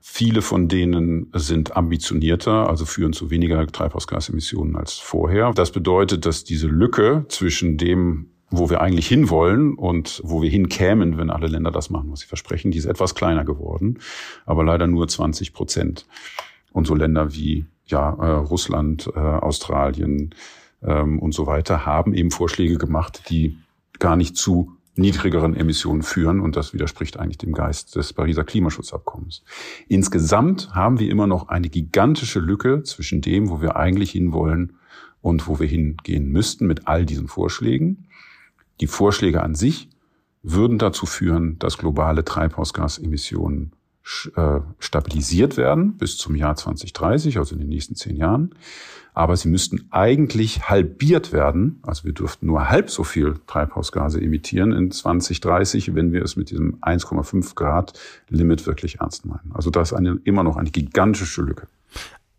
Viele 0.00 0.42
von 0.42 0.68
denen 0.68 1.32
sind 1.34 1.76
ambitionierter, 1.76 2.68
also 2.68 2.84
führen 2.84 3.12
zu 3.12 3.30
weniger 3.30 3.66
Treibhausgasemissionen 3.66 4.76
als 4.76 4.92
vorher. 4.92 5.52
Das 5.52 5.72
bedeutet, 5.72 6.26
dass 6.26 6.44
diese 6.44 6.66
Lücke 6.66 7.24
zwischen 7.28 7.78
dem, 7.78 8.33
wo 8.50 8.70
wir 8.70 8.80
eigentlich 8.80 9.08
hinwollen 9.08 9.74
und 9.74 10.20
wo 10.24 10.42
wir 10.42 10.50
hinkämen, 10.50 11.18
wenn 11.18 11.30
alle 11.30 11.46
Länder 11.46 11.70
das 11.70 11.90
machen, 11.90 12.10
was 12.10 12.20
sie 12.20 12.26
versprechen, 12.26 12.70
die 12.70 12.78
ist 12.78 12.84
etwas 12.84 13.14
kleiner 13.14 13.44
geworden, 13.44 13.98
aber 14.46 14.64
leider 14.64 14.86
nur 14.86 15.08
20 15.08 15.52
Prozent. 15.52 16.06
Und 16.72 16.86
so 16.86 16.94
Länder 16.94 17.34
wie 17.34 17.66
ja, 17.86 18.10
äh, 18.14 18.30
Russland, 18.30 19.10
äh, 19.14 19.18
Australien 19.18 20.34
ähm, 20.82 21.18
und 21.18 21.32
so 21.32 21.46
weiter 21.46 21.86
haben 21.86 22.14
eben 22.14 22.30
Vorschläge 22.30 22.78
gemacht, 22.78 23.24
die 23.28 23.58
gar 23.98 24.16
nicht 24.16 24.36
zu 24.36 24.76
niedrigeren 24.96 25.56
Emissionen 25.56 26.02
führen 26.02 26.40
und 26.40 26.56
das 26.56 26.72
widerspricht 26.72 27.18
eigentlich 27.18 27.38
dem 27.38 27.52
Geist 27.52 27.96
des 27.96 28.12
Pariser 28.12 28.44
Klimaschutzabkommens. 28.44 29.42
Insgesamt 29.88 30.72
haben 30.72 31.00
wir 31.00 31.10
immer 31.10 31.26
noch 31.26 31.48
eine 31.48 31.68
gigantische 31.68 32.38
Lücke 32.38 32.82
zwischen 32.84 33.20
dem, 33.20 33.50
wo 33.50 33.60
wir 33.60 33.76
eigentlich 33.76 34.12
hinwollen 34.12 34.78
und 35.20 35.48
wo 35.48 35.58
wir 35.58 35.66
hingehen 35.66 36.30
müssten 36.30 36.66
mit 36.66 36.86
all 36.86 37.06
diesen 37.06 37.26
Vorschlägen. 37.26 38.06
Die 38.80 38.86
Vorschläge 38.86 39.42
an 39.42 39.54
sich 39.54 39.88
würden 40.42 40.78
dazu 40.78 41.06
führen, 41.06 41.58
dass 41.58 41.78
globale 41.78 42.24
Treibhausgasemissionen 42.24 43.72
äh, 44.36 44.60
stabilisiert 44.78 45.56
werden 45.56 45.96
bis 45.96 46.18
zum 46.18 46.34
Jahr 46.34 46.56
2030, 46.56 47.38
also 47.38 47.54
in 47.54 47.60
den 47.60 47.70
nächsten 47.70 47.94
zehn 47.94 48.16
Jahren. 48.16 48.54
Aber 49.14 49.34
sie 49.36 49.48
müssten 49.48 49.86
eigentlich 49.90 50.68
halbiert 50.68 51.32
werden. 51.32 51.78
Also 51.82 52.04
wir 52.04 52.12
dürften 52.12 52.46
nur 52.46 52.68
halb 52.68 52.90
so 52.90 53.02
viel 53.02 53.36
Treibhausgase 53.46 54.20
emittieren 54.20 54.72
in 54.72 54.90
2030, 54.90 55.94
wenn 55.94 56.12
wir 56.12 56.22
es 56.22 56.36
mit 56.36 56.50
diesem 56.50 56.76
1,5 56.80 57.54
Grad 57.54 57.98
Limit 58.28 58.66
wirklich 58.66 59.00
ernst 59.00 59.24
meinen. 59.24 59.52
Also 59.54 59.70
da 59.70 59.80
ist 59.80 59.94
eine, 59.94 60.18
immer 60.24 60.42
noch 60.42 60.56
eine 60.56 60.70
gigantische 60.70 61.40
Lücke. 61.40 61.68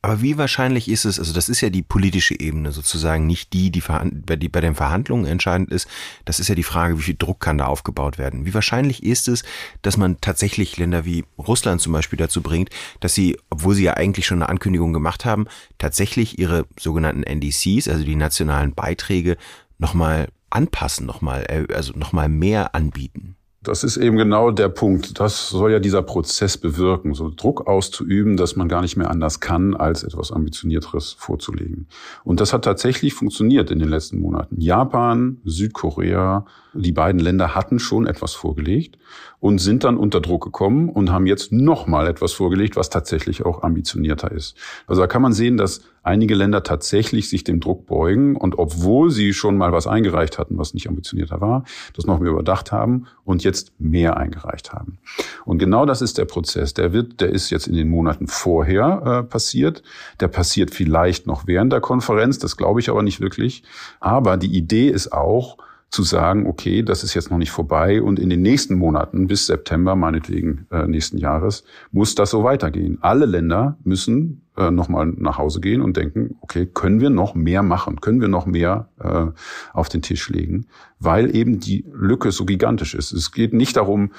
Aber 0.05 0.21
wie 0.21 0.37
wahrscheinlich 0.37 0.87
ist 0.87 1.03
es, 1.05 1.17
also 1.17 1.33
das 1.33 1.49
ist 1.49 1.61
ja 1.61 1.71
die 1.71 1.81
politische 1.81 2.39
Ebene 2.39 2.71
sozusagen, 2.71 3.25
nicht 3.25 3.53
die, 3.53 3.71
die, 3.71 3.81
die 3.81 4.49
bei 4.49 4.61
den 4.61 4.75
Verhandlungen 4.75 5.25
entscheidend 5.25 5.71
ist. 5.71 5.87
Das 6.25 6.39
ist 6.39 6.47
ja 6.47 6.53
die 6.53 6.61
Frage, 6.61 6.99
wie 6.99 7.01
viel 7.01 7.15
Druck 7.17 7.39
kann 7.39 7.57
da 7.57 7.65
aufgebaut 7.65 8.19
werden. 8.19 8.45
Wie 8.45 8.53
wahrscheinlich 8.53 9.01
ist 9.01 9.27
es, 9.27 9.43
dass 9.81 9.97
man 9.97 10.21
tatsächlich 10.21 10.77
Länder 10.77 11.05
wie 11.05 11.25
Russland 11.39 11.81
zum 11.81 11.91
Beispiel 11.91 12.17
dazu 12.17 12.43
bringt, 12.43 12.69
dass 12.99 13.15
sie, 13.15 13.35
obwohl 13.49 13.73
sie 13.73 13.85
ja 13.85 13.95
eigentlich 13.95 14.27
schon 14.27 14.43
eine 14.43 14.49
Ankündigung 14.49 14.93
gemacht 14.93 15.25
haben, 15.25 15.47
tatsächlich 15.79 16.37
ihre 16.37 16.67
sogenannten 16.79 17.23
NDCs, 17.23 17.87
also 17.87 18.03
die 18.03 18.15
nationalen 18.15 18.75
Beiträge, 18.75 19.37
nochmal 19.79 20.27
anpassen, 20.51 21.07
nochmal, 21.07 21.47
äh, 21.49 21.73
also 21.73 21.93
nochmal 21.93 22.29
mehr 22.29 22.75
anbieten? 22.75 23.37
Das 23.67 23.83
ist 23.83 23.97
eben 23.97 24.15
genau 24.17 24.51
der 24.51 24.69
Punkt. 24.69 25.19
Das 25.19 25.49
soll 25.49 25.71
ja 25.71 25.79
dieser 25.79 26.03
Prozess 26.03 26.57
bewirken, 26.57 27.15
so 27.15 27.31
Druck 27.35 27.67
auszuüben, 27.67 28.37
dass 28.37 28.55
man 28.55 28.67
gar 28.67 28.81
nicht 28.81 28.95
mehr 28.95 29.09
anders 29.09 29.39
kann, 29.39 29.73
als 29.73 30.03
etwas 30.03 30.31
Ambitionierteres 30.31 31.13
vorzulegen. 31.13 31.87
Und 32.23 32.39
das 32.39 32.53
hat 32.53 32.63
tatsächlich 32.63 33.15
funktioniert 33.15 33.71
in 33.71 33.79
den 33.79 33.89
letzten 33.89 34.19
Monaten. 34.19 34.61
Japan, 34.61 35.37
Südkorea, 35.45 36.45
die 36.73 36.91
beiden 36.91 37.19
Länder 37.19 37.55
hatten 37.55 37.79
schon 37.79 38.05
etwas 38.05 38.33
vorgelegt 38.33 38.97
und 39.45 39.59
sind 39.59 39.83
dann 39.83 39.97
unter 39.97 40.21
Druck 40.21 40.43
gekommen 40.43 40.89
und 40.89 41.11
haben 41.11 41.27
jetzt 41.27 41.51
nochmal 41.51 42.07
etwas 42.07 42.33
vorgelegt, 42.33 42.75
was 42.75 42.89
tatsächlich 42.89 43.45
auch 43.45 43.61
ambitionierter 43.61 44.31
ist. 44.31 44.55
Also 44.87 45.03
da 45.03 45.07
kann 45.07 45.21
man 45.21 45.33
sehen, 45.33 45.55
dass 45.55 45.81
einige 46.01 46.33
Länder 46.33 46.63
tatsächlich 46.63 47.29
sich 47.29 47.43
dem 47.43 47.59
Druck 47.59 47.85
beugen 47.85 48.37
und 48.37 48.57
obwohl 48.57 49.11
sie 49.11 49.33
schon 49.33 49.55
mal 49.55 49.71
was 49.71 49.85
eingereicht 49.85 50.39
hatten, 50.39 50.57
was 50.57 50.73
nicht 50.73 50.89
ambitionierter 50.89 51.41
war, 51.41 51.63
das 51.93 52.07
noch 52.07 52.19
mehr 52.19 52.31
überdacht 52.31 52.71
haben 52.71 53.05
und 53.23 53.43
jetzt 53.43 53.71
mehr 53.79 54.17
eingereicht 54.17 54.73
haben. 54.73 54.97
Und 55.45 55.59
genau 55.59 55.85
das 55.85 56.01
ist 56.01 56.17
der 56.17 56.25
Prozess. 56.25 56.73
Der 56.73 56.91
wird, 56.91 57.21
der 57.21 57.29
ist 57.29 57.51
jetzt 57.51 57.67
in 57.67 57.75
den 57.75 57.87
Monaten 57.87 58.25
vorher 58.25 59.03
äh, 59.05 59.29
passiert. 59.29 59.83
Der 60.21 60.27
passiert 60.27 60.73
vielleicht 60.73 61.27
noch 61.27 61.45
während 61.45 61.71
der 61.71 61.81
Konferenz. 61.81 62.39
Das 62.39 62.57
glaube 62.57 62.79
ich 62.79 62.89
aber 62.89 63.03
nicht 63.03 63.21
wirklich. 63.21 63.61
Aber 63.99 64.37
die 64.37 64.57
Idee 64.57 64.89
ist 64.89 65.13
auch, 65.13 65.57
zu 65.95 66.03
sagen, 66.03 66.45
okay, 66.45 66.83
das 66.83 67.03
ist 67.03 67.13
jetzt 67.13 67.31
noch 67.31 67.37
nicht 67.37 67.51
vorbei 67.51 68.01
und 68.01 68.19
in 68.19 68.29
den 68.29 68.41
nächsten 68.41 68.75
Monaten 68.75 69.27
bis 69.27 69.47
September, 69.47 69.95
meinetwegen 69.95 70.67
äh, 70.69 70.85
nächsten 70.87 71.17
Jahres, 71.17 71.63
muss 71.91 72.15
das 72.15 72.31
so 72.31 72.43
weitergehen. 72.43 72.97
Alle 73.01 73.25
Länder 73.25 73.77
müssen 73.83 74.41
äh, 74.57 74.71
nochmal 74.71 75.07
nach 75.17 75.37
Hause 75.37 75.61
gehen 75.61 75.81
und 75.81 75.95
denken, 75.95 76.35
okay, 76.41 76.65
können 76.65 76.99
wir 76.99 77.09
noch 77.09 77.33
mehr 77.33 77.63
machen? 77.63 78.01
Können 78.01 78.19
wir 78.19 78.27
noch 78.27 78.45
mehr 78.45 78.89
äh, 78.99 79.27
auf 79.73 79.87
den 79.87 80.01
Tisch 80.01 80.29
legen? 80.29 80.67
Weil 80.99 81.33
eben 81.33 81.59
die 81.61 81.85
Lücke 81.93 82.31
so 82.31 82.43
gigantisch 82.43 82.93
ist. 82.93 83.13
Es 83.13 83.31
geht 83.31 83.53
nicht 83.53 83.77
darum, 83.77 84.11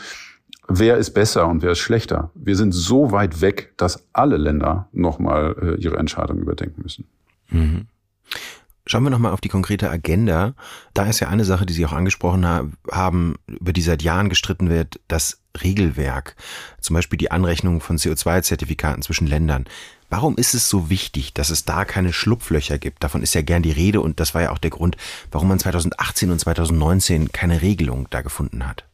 wer 0.68 0.96
ist 0.96 1.10
besser 1.10 1.46
und 1.46 1.62
wer 1.62 1.72
ist 1.72 1.78
schlechter. 1.78 2.30
Wir 2.34 2.56
sind 2.56 2.72
so 2.72 3.12
weit 3.12 3.42
weg, 3.42 3.74
dass 3.76 4.06
alle 4.14 4.38
Länder 4.38 4.88
nochmal 4.92 5.56
äh, 5.60 5.82
ihre 5.82 5.98
Entscheidung 5.98 6.38
überdenken 6.38 6.80
müssen. 6.82 7.04
Mhm. 7.50 7.86
Schauen 8.88 9.02
wir 9.02 9.10
nochmal 9.10 9.32
auf 9.32 9.40
die 9.40 9.48
konkrete 9.48 9.90
Agenda. 9.90 10.54
Da 10.94 11.06
ist 11.06 11.18
ja 11.18 11.28
eine 11.28 11.44
Sache, 11.44 11.66
die 11.66 11.74
Sie 11.74 11.84
auch 11.84 11.92
angesprochen 11.92 12.46
haben, 12.90 13.34
über 13.46 13.72
die 13.72 13.82
seit 13.82 14.02
Jahren 14.02 14.28
gestritten 14.28 14.70
wird, 14.70 15.00
das 15.08 15.40
Regelwerk. 15.60 16.36
Zum 16.80 16.94
Beispiel 16.94 17.18
die 17.18 17.32
Anrechnung 17.32 17.80
von 17.80 17.98
CO2-Zertifikaten 17.98 19.02
zwischen 19.02 19.26
Ländern. 19.26 19.64
Warum 20.08 20.36
ist 20.36 20.54
es 20.54 20.70
so 20.70 20.88
wichtig, 20.88 21.34
dass 21.34 21.50
es 21.50 21.64
da 21.64 21.84
keine 21.84 22.12
Schlupflöcher 22.12 22.78
gibt? 22.78 23.02
Davon 23.02 23.24
ist 23.24 23.34
ja 23.34 23.42
gern 23.42 23.62
die 23.62 23.72
Rede 23.72 24.00
und 24.00 24.20
das 24.20 24.34
war 24.34 24.42
ja 24.42 24.52
auch 24.52 24.58
der 24.58 24.70
Grund, 24.70 24.96
warum 25.32 25.48
man 25.48 25.58
2018 25.58 26.30
und 26.30 26.38
2019 26.38 27.32
keine 27.32 27.62
Regelung 27.62 28.06
da 28.10 28.22
gefunden 28.22 28.68
hat. 28.68 28.85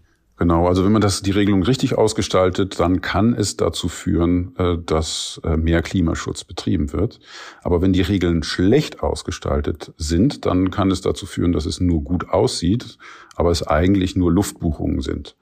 Genau, 0.43 0.67
also 0.67 0.85
wenn 0.85 0.91
man 0.91 1.01
das 1.01 1.23
die 1.23 1.31
Regelung 1.31 1.63
richtig 1.63 1.97
ausgestaltet, 1.97 2.81
dann 2.81 3.01
kann 3.01 3.33
es 3.33 3.57
dazu 3.57 3.87
führen, 3.87 4.57
äh, 4.59 4.77
dass 4.77 5.41
äh, 5.45 5.57
mehr 5.57 5.83
Klimaschutz 5.83 6.43
betrieben 6.43 6.93
wird. 6.93 7.21
Aber 7.63 7.81
wenn 7.81 7.93
die 7.93 8.01
Regeln 8.03 8.43
schlecht 8.43 9.05
ausgestaltet 9.05 9.93
sind, 9.99 10.45
dann 10.45 10.73
kann 10.73 10.91
es 10.91 11.01
dazu 11.01 11.27
führen, 11.27 11.53
dass 11.53 11.65
es 11.65 11.79
nur 11.79 12.03
gut 12.03 12.31
aussieht, 12.31 12.99
aber 13.37 13.53
es 13.53 13.65
eigentlich 13.65 14.17
nur 14.17 14.33
Luftbuchungen 14.33 15.01
sind. 15.01 15.37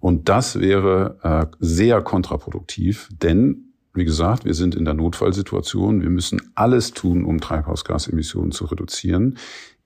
Und 0.00 0.30
das 0.30 0.58
wäre 0.58 1.18
äh, 1.22 1.54
sehr 1.60 2.00
kontraproduktiv, 2.00 3.10
denn 3.10 3.68
wie 3.92 4.06
gesagt, 4.06 4.46
wir 4.46 4.54
sind 4.54 4.74
in 4.74 4.86
der 4.86 4.94
Notfallsituation. 4.94 6.00
Wir 6.00 6.10
müssen 6.10 6.40
alles 6.54 6.92
tun, 6.92 7.24
um 7.24 7.40
Treibhausgasemissionen 7.40 8.52
zu 8.52 8.64
reduzieren 8.64 9.36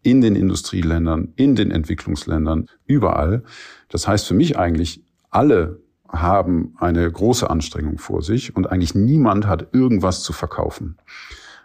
in 0.03 0.21
den 0.21 0.37
Industrieländern, 0.37 1.33
in 1.37 1.55
den 1.55 1.71
Entwicklungsländern, 1.71 2.67
überall. 2.87 3.45
Das 3.89 4.09
heißt 4.09 4.27
für 4.27 4.35
mich 4.35 4.59
eigentlich, 4.59 5.05
alle 5.31 5.81
haben 6.09 6.75
eine 6.79 7.11
große 7.11 7.49
Anstrengung 7.49 7.99
vor 7.99 8.23
sich 8.23 8.55
und 8.55 8.71
eigentlich 8.71 8.95
niemand 8.95 9.47
hat 9.47 9.69
irgendwas 9.73 10.23
zu 10.23 10.33
verkaufen. 10.33 10.99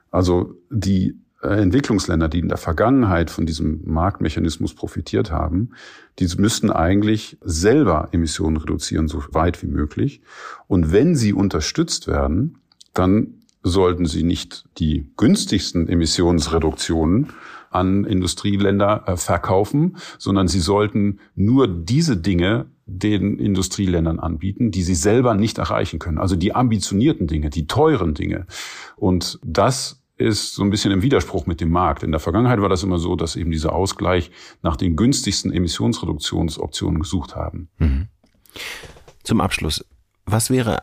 Also 0.10 0.56
die 0.70 1.20
äh, 1.42 1.62
Entwicklungsländer, 1.62 2.30
die 2.30 2.40
in 2.40 2.48
der 2.48 2.58
Vergangenheit 2.58 3.30
von 3.30 3.46
diesem 3.46 3.82
Marktmechanismus 3.86 4.74
profitiert 4.74 5.32
haben, 5.32 5.72
die 6.20 6.28
müssten 6.38 6.72
eigentlich 6.72 7.38
selber 7.42 8.10
Emissionen 8.12 8.58
reduzieren, 8.58 9.08
so 9.08 9.24
weit 9.32 9.62
wie 9.62 9.68
möglich. 9.68 10.22
Und 10.68 10.92
wenn 10.92 11.16
sie 11.16 11.34
unterstützt 11.34 12.08
werden, 12.08 12.60
dann 12.94 13.36
sollten 13.64 14.06
sie 14.06 14.24
nicht 14.24 14.66
die 14.78 15.12
günstigsten 15.18 15.88
Emissionsreduktionen 15.88 17.34
an 17.78 18.04
Industrieländer 18.04 19.04
äh, 19.08 19.18
verkaufen, 19.18 19.98
sondern 20.18 20.48
sie 20.48 20.60
sollten 20.60 21.20
nur 21.36 21.68
diese 21.68 22.18
Dinge 22.18 22.68
den 22.86 23.38
Industrieländern 23.38 24.20
anbieten, 24.20 24.72
die 24.72 24.82
sie 24.82 24.96
selber 24.96 25.36
nicht 25.36 25.58
erreichen 25.58 26.00
können. 26.00 26.18
Also 26.18 26.36
die 26.36 26.56
ambitionierten 26.56 27.28
Dinge, 27.28 27.50
die 27.50 27.68
teuren 27.68 28.14
Dinge. 28.14 28.48
Und 28.96 29.40
das 29.44 30.02
ist 30.18 30.56
so 30.56 30.64
ein 30.64 30.70
bisschen 30.70 30.92
im 30.92 31.02
Widerspruch 31.02 31.46
mit 31.46 31.62
dem 31.62 31.70
Markt. 31.70 32.04
In 32.04 32.12
der 32.12 32.20
Vergangenheit 32.20 32.62
war 32.62 32.70
das 32.70 32.84
immer 32.84 32.98
so, 32.98 33.16
dass 33.16 33.36
eben 33.36 33.52
dieser 33.52 33.74
Ausgleich 33.74 34.32
nach 34.64 34.76
den 34.76 34.96
günstigsten 34.96 35.54
Emissionsreduktionsoptionen 35.54 37.00
gesucht 37.00 37.36
haben. 37.36 37.70
Mhm. 37.78 38.08
Zum 39.24 39.42
Abschluss, 39.42 39.86
was 40.26 40.50
wäre 40.50 40.82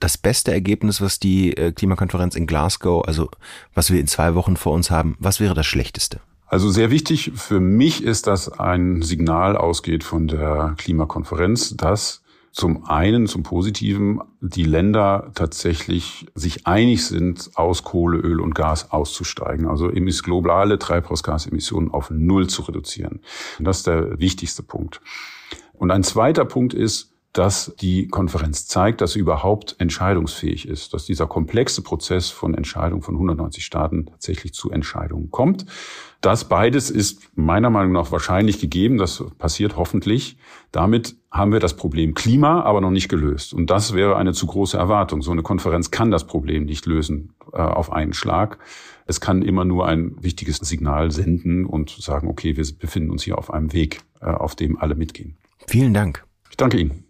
das 0.00 0.16
beste 0.16 0.52
Ergebnis, 0.52 1.00
was 1.00 1.18
die 1.18 1.56
äh, 1.56 1.72
Klimakonferenz 1.72 2.36
in 2.36 2.46
Glasgow, 2.46 3.04
also 3.06 3.30
was 3.74 3.90
wir 3.90 3.98
in 3.98 4.06
zwei 4.06 4.34
Wochen 4.34 4.56
vor 4.56 4.74
uns 4.74 4.90
haben, 4.90 5.16
was 5.18 5.40
wäre 5.40 5.54
das 5.54 5.66
schlechteste? 5.66 6.20
Also 6.48 6.70
sehr 6.70 6.90
wichtig 6.90 7.32
für 7.34 7.60
mich 7.60 8.02
ist, 8.02 8.26
dass 8.26 8.48
ein 8.50 9.02
Signal 9.02 9.56
ausgeht 9.56 10.02
von 10.02 10.28
der 10.28 10.74
Klimakonferenz, 10.78 11.76
dass 11.76 12.22
zum 12.52 12.86
einen, 12.86 13.26
zum 13.26 13.42
Positiven, 13.42 14.20
die 14.40 14.64
Länder 14.64 15.30
tatsächlich 15.34 16.26
sich 16.34 16.66
einig 16.66 17.04
sind, 17.04 17.50
aus 17.54 17.84
Kohle, 17.84 18.18
Öl 18.18 18.40
und 18.40 18.54
Gas 18.54 18.90
auszusteigen, 18.90 19.68
also 19.68 19.90
globale 20.24 20.78
Treibhausgasemissionen 20.78 21.90
auf 21.90 22.10
Null 22.10 22.48
zu 22.48 22.62
reduzieren. 22.62 23.20
Das 23.60 23.78
ist 23.78 23.86
der 23.86 24.18
wichtigste 24.18 24.62
Punkt. 24.62 25.00
Und 25.74 25.90
ein 25.90 26.02
zweiter 26.02 26.46
Punkt 26.46 26.72
ist, 26.74 27.12
dass 27.32 27.74
die 27.80 28.08
Konferenz 28.08 28.66
zeigt, 28.66 29.00
dass 29.00 29.12
sie 29.12 29.20
überhaupt 29.20 29.76
entscheidungsfähig 29.78 30.66
ist, 30.66 30.94
dass 30.94 31.04
dieser 31.04 31.26
komplexe 31.26 31.82
Prozess 31.82 32.30
von 32.30 32.54
Entscheidungen 32.54 33.02
von 33.02 33.14
190 33.14 33.64
Staaten 33.64 34.06
tatsächlich 34.06 34.54
zu 34.54 34.70
Entscheidungen 34.70 35.30
kommt. 35.30 35.66
Das 36.20 36.48
beides 36.48 36.90
ist 36.90 37.30
meiner 37.36 37.70
Meinung 37.70 37.92
nach 37.92 38.10
wahrscheinlich 38.10 38.60
gegeben. 38.60 38.98
Das 38.98 39.22
passiert 39.38 39.76
hoffentlich. 39.76 40.36
Damit 40.72 41.16
haben 41.30 41.52
wir 41.52 41.60
das 41.60 41.76
Problem 41.76 42.14
Klima 42.14 42.62
aber 42.62 42.80
noch 42.80 42.90
nicht 42.90 43.08
gelöst. 43.08 43.54
Und 43.54 43.70
das 43.70 43.94
wäre 43.94 44.16
eine 44.16 44.32
zu 44.32 44.46
große 44.46 44.76
Erwartung. 44.76 45.22
So 45.22 45.30
eine 45.30 45.42
Konferenz 45.42 45.90
kann 45.90 46.10
das 46.10 46.26
Problem 46.26 46.64
nicht 46.64 46.86
lösen 46.86 47.34
äh, 47.52 47.58
auf 47.58 47.92
einen 47.92 48.14
Schlag. 48.14 48.58
Es 49.06 49.20
kann 49.20 49.42
immer 49.42 49.64
nur 49.64 49.86
ein 49.86 50.16
wichtiges 50.20 50.56
Signal 50.56 51.12
senden 51.12 51.66
und 51.66 51.90
sagen, 51.90 52.28
okay, 52.28 52.56
wir 52.56 52.66
befinden 52.78 53.10
uns 53.10 53.22
hier 53.22 53.38
auf 53.38 53.52
einem 53.52 53.72
Weg, 53.72 54.00
äh, 54.20 54.26
auf 54.26 54.56
dem 54.56 54.78
alle 54.78 54.96
mitgehen. 54.96 55.36
Vielen 55.66 55.94
Dank. 55.94 56.24
Ich 56.50 56.56
danke 56.56 56.78
Ihnen. 56.78 57.07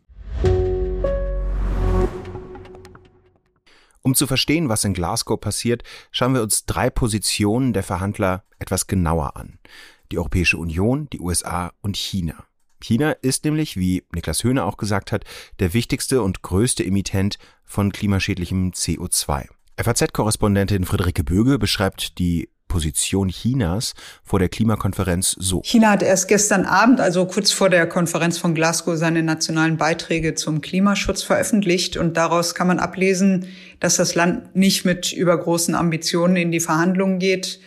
Um 4.08 4.14
zu 4.14 4.26
verstehen, 4.26 4.70
was 4.70 4.84
in 4.84 4.94
Glasgow 4.94 5.38
passiert, 5.38 5.82
schauen 6.12 6.32
wir 6.32 6.42
uns 6.42 6.64
drei 6.64 6.88
Positionen 6.88 7.74
der 7.74 7.82
Verhandler 7.82 8.42
etwas 8.58 8.86
genauer 8.86 9.36
an. 9.36 9.58
Die 10.10 10.16
Europäische 10.16 10.56
Union, 10.56 11.10
die 11.12 11.20
USA 11.20 11.74
und 11.82 11.94
China. 11.94 12.46
China 12.80 13.10
ist 13.10 13.44
nämlich, 13.44 13.76
wie 13.76 14.04
Niklas 14.14 14.44
Höhne 14.44 14.64
auch 14.64 14.78
gesagt 14.78 15.12
hat, 15.12 15.26
der 15.58 15.74
wichtigste 15.74 16.22
und 16.22 16.40
größte 16.40 16.86
Emittent 16.86 17.36
von 17.64 17.92
klimaschädlichem 17.92 18.70
CO2. 18.70 19.44
FAZ-Korrespondentin 19.76 20.86
Friederike 20.86 21.22
Böge 21.22 21.58
beschreibt 21.58 22.18
die 22.18 22.48
Position 22.68 23.28
Chinas 23.28 23.94
vor 24.22 24.38
der 24.38 24.48
Klimakonferenz 24.48 25.34
so. 25.38 25.62
China 25.64 25.90
hat 25.90 26.02
erst 26.02 26.28
gestern 26.28 26.64
Abend, 26.64 27.00
also 27.00 27.26
kurz 27.26 27.50
vor 27.50 27.70
der 27.70 27.88
Konferenz 27.88 28.38
von 28.38 28.54
Glasgow, 28.54 28.96
seine 28.96 29.22
nationalen 29.22 29.76
Beiträge 29.76 30.34
zum 30.34 30.60
Klimaschutz 30.60 31.22
veröffentlicht. 31.22 31.96
Und 31.96 32.16
daraus 32.16 32.54
kann 32.54 32.68
man 32.68 32.78
ablesen, 32.78 33.46
dass 33.80 33.96
das 33.96 34.14
Land 34.14 34.54
nicht 34.54 34.84
mit 34.84 35.12
übergroßen 35.12 35.74
Ambitionen 35.74 36.36
in 36.36 36.52
die 36.52 36.60
Verhandlungen 36.60 37.18
geht. 37.18 37.60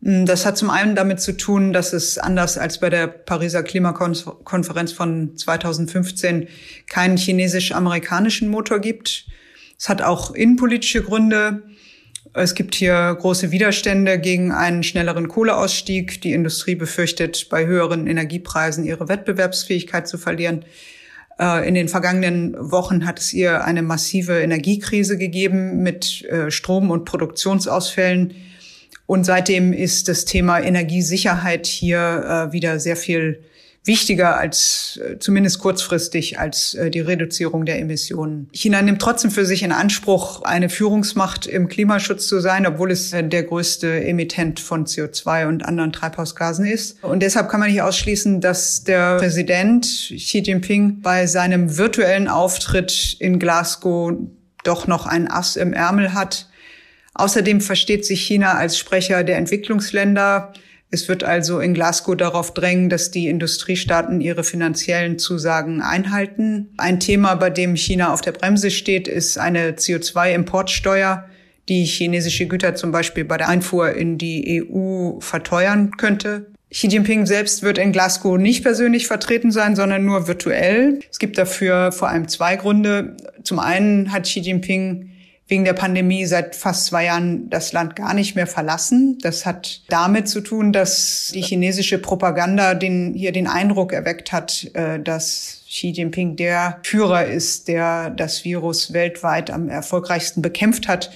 Das 0.00 0.44
hat 0.44 0.58
zum 0.58 0.68
einen 0.68 0.94
damit 0.94 1.20
zu 1.20 1.34
tun, 1.34 1.72
dass 1.72 1.94
es 1.94 2.18
anders 2.18 2.58
als 2.58 2.78
bei 2.78 2.90
der 2.90 3.06
Pariser 3.06 3.62
Klimakonferenz 3.62 4.92
von 4.92 5.34
2015 5.34 6.46
keinen 6.88 7.16
chinesisch-amerikanischen 7.16 8.48
Motor 8.48 8.80
gibt. 8.80 9.26
Es 9.78 9.88
hat 9.88 10.02
auch 10.02 10.32
innenpolitische 10.32 11.02
Gründe. 11.02 11.62
Es 12.36 12.56
gibt 12.56 12.74
hier 12.74 13.16
große 13.20 13.52
Widerstände 13.52 14.18
gegen 14.18 14.50
einen 14.50 14.82
schnelleren 14.82 15.28
Kohleausstieg. 15.28 16.20
Die 16.20 16.32
Industrie 16.32 16.74
befürchtet, 16.74 17.48
bei 17.48 17.64
höheren 17.64 18.08
Energiepreisen 18.08 18.84
ihre 18.84 19.08
Wettbewerbsfähigkeit 19.08 20.08
zu 20.08 20.18
verlieren. 20.18 20.64
Äh, 21.38 21.68
in 21.68 21.74
den 21.74 21.88
vergangenen 21.88 22.56
Wochen 22.58 23.06
hat 23.06 23.20
es 23.20 23.32
ihr 23.32 23.64
eine 23.64 23.82
massive 23.82 24.40
Energiekrise 24.40 25.16
gegeben 25.16 25.84
mit 25.84 26.24
äh, 26.24 26.50
Strom- 26.50 26.90
und 26.90 27.04
Produktionsausfällen. 27.04 28.34
Und 29.06 29.24
seitdem 29.24 29.72
ist 29.72 30.08
das 30.08 30.24
Thema 30.24 30.58
Energiesicherheit 30.58 31.66
hier 31.66 32.48
äh, 32.48 32.52
wieder 32.52 32.80
sehr 32.80 32.96
viel 32.96 33.44
wichtiger 33.84 34.38
als 34.38 34.98
äh, 35.02 35.18
zumindest 35.18 35.58
kurzfristig 35.58 36.38
als 36.38 36.74
äh, 36.74 36.90
die 36.90 37.00
Reduzierung 37.00 37.66
der 37.66 37.78
Emissionen. 37.78 38.48
China 38.52 38.80
nimmt 38.80 39.00
trotzdem 39.00 39.30
für 39.30 39.44
sich 39.44 39.62
in 39.62 39.72
Anspruch, 39.72 40.42
eine 40.42 40.70
Führungsmacht 40.70 41.46
im 41.46 41.68
Klimaschutz 41.68 42.26
zu 42.26 42.40
sein, 42.40 42.66
obwohl 42.66 42.90
es 42.90 43.12
äh, 43.12 43.22
der 43.22 43.42
größte 43.42 44.04
Emittent 44.04 44.58
von 44.58 44.86
CO2 44.86 45.48
und 45.48 45.66
anderen 45.66 45.92
Treibhausgasen 45.92 46.64
ist. 46.64 47.02
Und 47.04 47.22
deshalb 47.22 47.50
kann 47.50 47.60
man 47.60 47.70
nicht 47.70 47.82
ausschließen, 47.82 48.40
dass 48.40 48.84
der 48.84 49.18
Präsident 49.18 49.84
Xi 49.84 50.38
Jinping 50.38 51.02
bei 51.02 51.26
seinem 51.26 51.76
virtuellen 51.76 52.28
Auftritt 52.28 53.16
in 53.20 53.38
Glasgow 53.38 54.12
doch 54.64 54.86
noch 54.86 55.06
ein 55.06 55.30
Ass 55.30 55.56
im 55.56 55.74
Ärmel 55.74 56.14
hat. 56.14 56.48
Außerdem 57.12 57.60
versteht 57.60 58.06
sich 58.06 58.22
China 58.22 58.54
als 58.54 58.78
Sprecher 58.78 59.24
der 59.24 59.36
Entwicklungsländer 59.36 60.54
es 60.94 61.08
wird 61.08 61.24
also 61.24 61.60
in 61.60 61.74
Glasgow 61.74 62.16
darauf 62.16 62.54
drängen, 62.54 62.88
dass 62.88 63.10
die 63.10 63.28
Industriestaaten 63.28 64.20
ihre 64.20 64.44
finanziellen 64.44 65.18
Zusagen 65.18 65.82
einhalten. 65.82 66.70
Ein 66.78 67.00
Thema, 67.00 67.34
bei 67.34 67.50
dem 67.50 67.76
China 67.76 68.14
auf 68.14 68.20
der 68.20 68.32
Bremse 68.32 68.70
steht, 68.70 69.08
ist 69.08 69.36
eine 69.36 69.72
CO2-Importsteuer, 69.72 71.24
die 71.68 71.84
chinesische 71.84 72.46
Güter 72.46 72.74
zum 72.76 72.92
Beispiel 72.92 73.24
bei 73.24 73.36
der 73.36 73.48
Einfuhr 73.48 73.92
in 73.92 74.16
die 74.16 74.62
EU 74.62 75.18
verteuern 75.20 75.90
könnte. 75.96 76.46
Xi 76.70 76.88
Jinping 76.88 77.26
selbst 77.26 77.62
wird 77.62 77.78
in 77.78 77.92
Glasgow 77.92 78.38
nicht 78.38 78.62
persönlich 78.62 79.06
vertreten 79.06 79.52
sein, 79.52 79.76
sondern 79.76 80.04
nur 80.04 80.26
virtuell. 80.26 81.00
Es 81.10 81.18
gibt 81.18 81.38
dafür 81.38 81.92
vor 81.92 82.08
allem 82.08 82.28
zwei 82.28 82.56
Gründe. 82.56 83.16
Zum 83.44 83.58
einen 83.58 84.12
hat 84.12 84.24
Xi 84.24 84.40
Jinping 84.40 85.10
wegen 85.46 85.64
der 85.64 85.74
Pandemie 85.74 86.24
seit 86.24 86.56
fast 86.56 86.86
zwei 86.86 87.04
Jahren 87.04 87.50
das 87.50 87.72
Land 87.72 87.96
gar 87.96 88.14
nicht 88.14 88.34
mehr 88.34 88.46
verlassen. 88.46 89.18
Das 89.20 89.44
hat 89.44 89.82
damit 89.88 90.28
zu 90.28 90.40
tun, 90.40 90.72
dass 90.72 91.32
die 91.34 91.42
chinesische 91.42 91.98
Propaganda 91.98 92.74
den, 92.74 93.12
hier 93.14 93.32
den 93.32 93.46
Eindruck 93.46 93.92
erweckt 93.92 94.32
hat, 94.32 94.70
äh, 94.72 94.98
dass 94.98 95.64
Xi 95.68 95.88
Jinping 95.88 96.36
der 96.36 96.80
Führer 96.82 97.26
ist, 97.26 97.68
der 97.68 98.10
das 98.10 98.44
Virus 98.44 98.92
weltweit 98.94 99.50
am 99.50 99.68
erfolgreichsten 99.68 100.40
bekämpft 100.40 100.88
hat. 100.88 101.10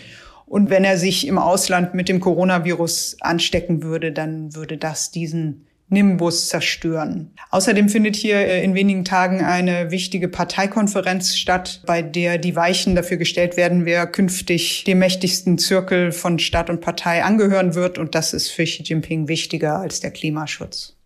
Und 0.45 0.69
wenn 0.69 0.85
er 0.85 0.99
sich 0.99 1.27
im 1.27 1.39
Ausland 1.39 1.95
mit 1.95 2.09
dem 2.09 2.21
Coronavirus 2.21 3.17
anstecken 3.21 3.83
würde, 3.83 4.13
dann 4.13 4.55
würde 4.55 4.77
das 4.77 5.11
diesen 5.11 5.68
Nimbus 5.89 6.49
zerstören. 6.49 7.33
Außerdem 7.51 7.89
findet 7.89 8.17
hier 8.17 8.37
äh, 8.37 8.63
in 8.63 8.75
wenigen 8.75 9.05
Tagen 9.05 9.43
eine 9.43 9.91
wichtige 9.91 10.29
Parteikonferenz 10.29 11.37
statt, 11.37 11.83
bei 11.87 12.03
der 12.03 12.39
die 12.39 12.57
Weichen 12.57 12.95
dafür 12.95 13.17
gestellt 13.17 13.57
werden, 13.57 13.85
wer 13.87 14.07
künftig 14.07 14.85
dem 14.85 14.99
mächtigsten 14.99 15.59
Zirkel 15.59 16.13
von 16.13 16.39
Staat 16.39 16.69
und 16.69 16.81
Partei 16.81 17.25
angehören 17.25 17.75
wird. 17.75 17.99
Und 17.99 18.15
das 18.15 18.33
ist 18.33 18.51
für 18.51 18.65
Xi 18.65 18.83
Jinping 18.83 19.29
wichtiger 19.29 19.79
als 19.79 20.01
der 20.01 20.11
Klimaschutz. 20.11 20.99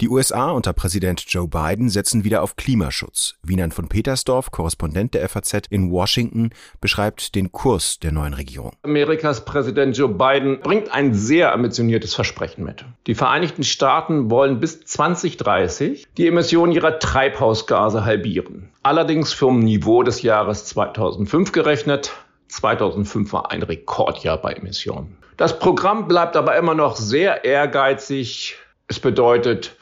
Die 0.00 0.08
USA 0.08 0.50
unter 0.50 0.72
Präsident 0.72 1.24
Joe 1.28 1.46
Biden 1.46 1.88
setzen 1.88 2.24
wieder 2.24 2.42
auf 2.42 2.56
Klimaschutz. 2.56 3.34
Wienan 3.42 3.70
von 3.70 3.88
Petersdorf, 3.88 4.50
Korrespondent 4.50 5.14
der 5.14 5.28
FAZ 5.28 5.68
in 5.70 5.92
Washington, 5.92 6.50
beschreibt 6.80 7.34
den 7.34 7.52
Kurs 7.52 8.00
der 8.00 8.10
neuen 8.10 8.34
Regierung. 8.34 8.72
Amerikas 8.82 9.44
Präsident 9.44 9.96
Joe 9.96 10.08
Biden 10.08 10.60
bringt 10.60 10.92
ein 10.92 11.14
sehr 11.14 11.52
ambitioniertes 11.52 12.14
Versprechen 12.14 12.64
mit. 12.64 12.84
Die 13.06 13.14
Vereinigten 13.14 13.62
Staaten 13.62 14.30
wollen 14.30 14.58
bis 14.58 14.84
2030 14.84 16.08
die 16.16 16.26
Emissionen 16.26 16.72
ihrer 16.72 16.98
Treibhausgase 16.98 18.04
halbieren. 18.04 18.70
Allerdings 18.82 19.32
vom 19.32 19.60
Niveau 19.60 20.02
des 20.02 20.22
Jahres 20.22 20.64
2005 20.64 21.52
gerechnet. 21.52 22.12
2005 22.48 23.32
war 23.32 23.50
ein 23.52 23.62
Rekordjahr 23.62 24.38
bei 24.38 24.52
Emissionen. 24.52 25.16
Das 25.36 25.58
Programm 25.58 26.08
bleibt 26.08 26.36
aber 26.36 26.56
immer 26.56 26.74
noch 26.74 26.96
sehr 26.96 27.44
ehrgeizig. 27.44 28.56
Es 28.88 29.00
bedeutet, 29.00 29.76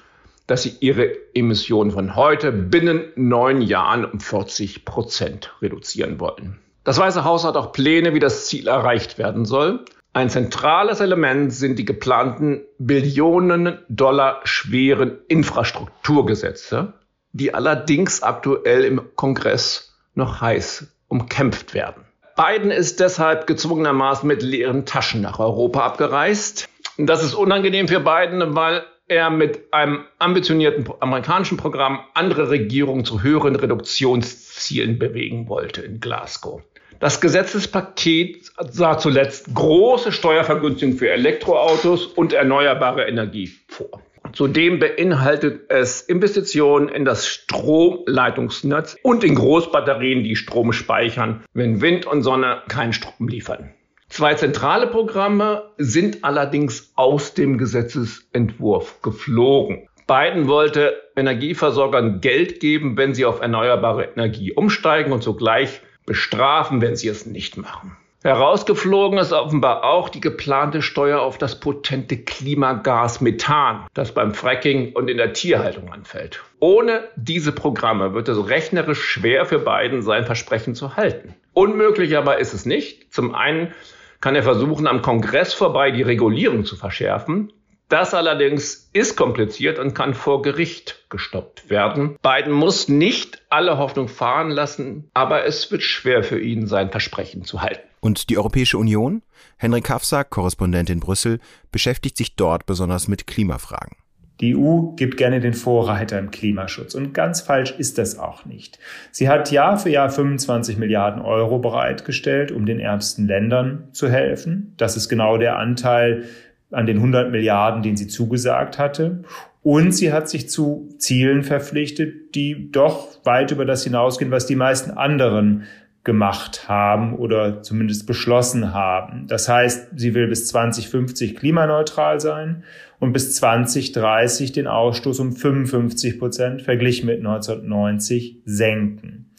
dass 0.51 0.65
sie 0.65 0.75
ihre 0.81 1.13
Emissionen 1.33 1.93
von 1.93 2.17
heute 2.17 2.51
binnen 2.51 3.13
neun 3.15 3.63
Jahren 3.63 4.05
um 4.05 4.19
40 4.19 4.85
Prozent 4.85 5.55
reduzieren 5.63 6.19
wollen. 6.19 6.59
Das 6.83 6.99
Weiße 6.99 7.23
Haus 7.23 7.45
hat 7.45 7.57
auch 7.57 7.71
Pläne, 7.71 8.15
wie 8.15 8.19
das 8.19 8.47
Ziel 8.47 8.67
erreicht 8.67 9.17
werden 9.17 9.45
soll. 9.45 9.85
Ein 10.13 10.29
zentrales 10.29 10.99
Element 10.99 11.53
sind 11.53 11.79
die 11.79 11.85
geplanten 11.85 12.63
Billionen 12.79 13.79
Dollar 13.89 14.41
schweren 14.43 15.19
Infrastrukturgesetze, 15.29 16.95
die 17.33 17.55
allerdings 17.55 18.25
aktuell 18.25 18.85
im 18.85 19.03
Kongress 19.15 19.97
noch 20.17 20.41
heiß 20.41 20.89
umkämpft 21.07 21.75
werden. 21.75 22.03
Biden 22.35 22.73
ist 22.73 22.99
deshalb 22.99 23.47
gezwungenermaßen 23.47 24.27
mit 24.27 24.43
leeren 24.43 24.85
Taschen 24.85 25.21
nach 25.21 25.39
Europa 25.39 25.87
abgereist. 25.87 26.69
Das 26.99 27.23
ist 27.23 27.35
unangenehm 27.35 27.87
für 27.87 28.01
Biden, 28.01 28.57
weil 28.57 28.83
er 29.11 29.29
mit 29.29 29.73
einem 29.73 30.05
ambitionierten 30.18 30.88
amerikanischen 31.01 31.57
Programm 31.57 32.01
andere 32.14 32.49
Regierungen 32.49 33.05
zu 33.05 33.23
höheren 33.23 33.57
Reduktionszielen 33.57 34.99
bewegen 34.99 35.49
wollte 35.49 35.83
in 35.83 36.01
Glasgow. 36.01 36.62
Das 37.01 37.20
Gesetzespaket 37.20 38.53
sah 38.70 38.99
zuletzt 38.99 39.55
große 39.55 40.12
Steuervergünstigungen 40.12 40.99
für 40.99 41.11
Elektroautos 41.11 42.07
und 42.07 42.33
erneuerbare 42.33 43.09
Energie 43.09 43.51
vor. 43.68 44.03
Zudem 44.33 44.79
beinhaltet 44.79 45.62
es 45.70 46.03
Investitionen 46.03 46.88
in 46.88 47.05
das 47.05 47.27
Stromleitungsnetz 47.27 48.96
und 49.03 49.25
in 49.25 49.35
Großbatterien, 49.35 50.23
die 50.23 50.37
Strom 50.37 50.73
speichern, 50.73 51.42
wenn 51.53 51.81
Wind 51.81 52.07
und 52.07 52.23
Sonne 52.23 52.62
keinen 52.68 52.92
Strom 52.92 53.27
liefern. 53.27 53.75
Zwei 54.11 54.35
zentrale 54.35 54.88
Programme 54.88 55.70
sind 55.79 56.25
allerdings 56.25 56.92
aus 56.96 57.33
dem 57.33 57.59
Gesetzesentwurf 57.59 59.01
geflogen. 59.03 59.88
Biden 60.09 60.49
wollte 60.49 61.01
Energieversorgern 61.14 62.20
Geld 62.20 62.59
geben, 62.59 62.96
wenn 62.96 63.14
sie 63.14 63.25
auf 63.25 63.40
erneuerbare 63.40 64.09
Energie 64.16 64.53
umsteigen 64.53 65.12
und 65.12 65.23
sogleich 65.23 65.81
bestrafen, 66.07 66.83
wenn 66.83 66.96
sie 66.96 67.07
es 67.07 67.25
nicht 67.25 67.57
machen. 67.57 67.96
Herausgeflogen 68.25 69.18
ist 69.18 69.33
offenbar 69.33 69.85
auch 69.85 70.09
die 70.09 70.20
geplante 70.20 70.83
Steuer 70.83 71.20
auf 71.20 71.38
das 71.38 71.61
potente 71.61 72.18
Klimagas 72.18 73.20
Methan, 73.20 73.87
das 73.94 74.12
beim 74.12 74.35
Fracking 74.35 74.92
und 74.92 75.09
in 75.09 75.18
der 75.18 75.33
Tierhaltung 75.33 75.92
anfällt. 75.92 76.42
Ohne 76.59 77.05
diese 77.14 77.53
Programme 77.53 78.12
wird 78.12 78.29
es 78.29 78.49
rechnerisch 78.49 79.03
schwer 79.03 79.46
für 79.46 79.61
Biden 79.61 80.03
sein 80.03 80.27
Versprechen 80.27 80.75
zu 80.75 80.96
halten. 80.96 81.37
Unmöglich 81.55 82.16
aber 82.16 82.38
ist 82.38 82.53
es 82.53 82.66
nicht. 82.66 83.11
Zum 83.11 83.35
einen 83.35 83.73
kann 84.20 84.37
er 84.37 84.42
versuchen, 84.42 84.87
am 84.87 85.02
Kongress 85.02 85.54
vorbei 85.54 85.90
die 85.90 86.02
Regulierung 86.02 86.64
zu 86.64 86.76
verschärfen. 86.76 87.52
Das 87.88 88.14
allerdings 88.14 88.88
ist 88.92 89.16
kompliziert 89.16 89.80
und 89.80 89.94
kann 89.94 90.14
vor 90.14 90.42
Gericht 90.42 91.04
gestoppt 91.11 91.70
werden. 91.70 92.16
Biden 92.22 92.52
muss 92.52 92.88
nicht 92.88 93.42
alle 93.50 93.78
Hoffnung 93.78 94.06
fahren 94.06 94.50
lassen, 94.50 95.11
aber 95.12 95.44
es 95.44 95.72
wird 95.72 95.83
schwer 95.83 96.22
für 96.22 96.38
ihn, 96.38 96.68
sein 96.68 96.90
Versprechen 96.90 97.42
zu 97.42 97.62
halten. 97.62 97.83
Und 97.98 98.30
die 98.30 98.38
Europäische 98.38 98.78
Union? 98.78 99.22
Henrik 99.56 99.90
Hafsack, 99.90 100.30
Korrespondent 100.30 100.88
in 100.88 101.00
Brüssel, 101.00 101.40
beschäftigt 101.72 102.16
sich 102.16 102.37
dort 102.37 102.64
besonders 102.64 103.09
mit 103.09 103.26
Klimafragen. 103.26 103.96
Die 104.40 104.57
EU 104.57 104.92
gibt 104.96 105.16
gerne 105.18 105.40
den 105.40 105.53
Vorreiter 105.53 106.18
im 106.18 106.31
Klimaschutz 106.31 106.94
und 106.94 107.12
ganz 107.12 107.42
falsch 107.42 107.74
ist 107.76 107.98
das 107.98 108.18
auch 108.18 108.46
nicht. 108.46 108.79
Sie 109.11 109.29
hat 109.29 109.50
Jahr 109.50 109.76
für 109.79 109.90
Jahr 109.90 110.09
25 110.09 110.79
Milliarden 110.79 111.20
Euro 111.20 111.59
bereitgestellt, 111.59 112.50
um 112.50 112.64
den 112.64 112.81
ärmsten 112.81 113.26
Ländern 113.26 113.88
zu 113.92 114.09
helfen. 114.09 114.74
Das 114.79 114.96
ist 114.96 115.09
genau 115.09 115.37
der 115.37 115.59
Anteil 115.59 116.24
an 116.70 116.87
den 116.87 116.96
100 116.98 117.31
Milliarden, 117.31 117.83
den 117.83 117.96
sie 117.96 118.07
zugesagt 118.07 118.79
hatte. 118.79 119.24
Und 119.62 119.92
sie 119.92 120.12
hat 120.12 120.31
sich 120.31 120.48
zu 120.48 120.88
Zielen 120.98 121.42
verpflichtet, 121.42 122.35
die 122.35 122.70
doch 122.72 123.24
weit 123.24 123.50
über 123.50 123.66
das 123.66 123.85
hinausgehen, 123.85 124.31
was 124.31 124.46
die 124.46 124.57
meisten 124.57 124.92
anderen 124.92 125.64
gemacht 126.03 126.66
haben 126.66 127.14
oder 127.14 127.62
zumindest 127.62 128.07
beschlossen 128.07 128.72
haben. 128.72 129.26
Das 129.26 129.50
heißt, 129.50 129.88
sie 129.96 130.14
will 130.14 130.29
bis 130.29 130.46
2050 130.48 131.37
klimaneutral 131.37 132.20
sein 132.20 132.64
und 133.01 133.13
bis 133.13 133.35
2030 133.35 134.53
den 134.53 134.67
Ausstoß 134.67 135.19
um 135.21 135.33
55 135.33 136.19
Prozent 136.19 136.63
verglichen 136.63 137.07
mit 137.07 137.19
1990 137.19 138.43
senken. 138.45 139.33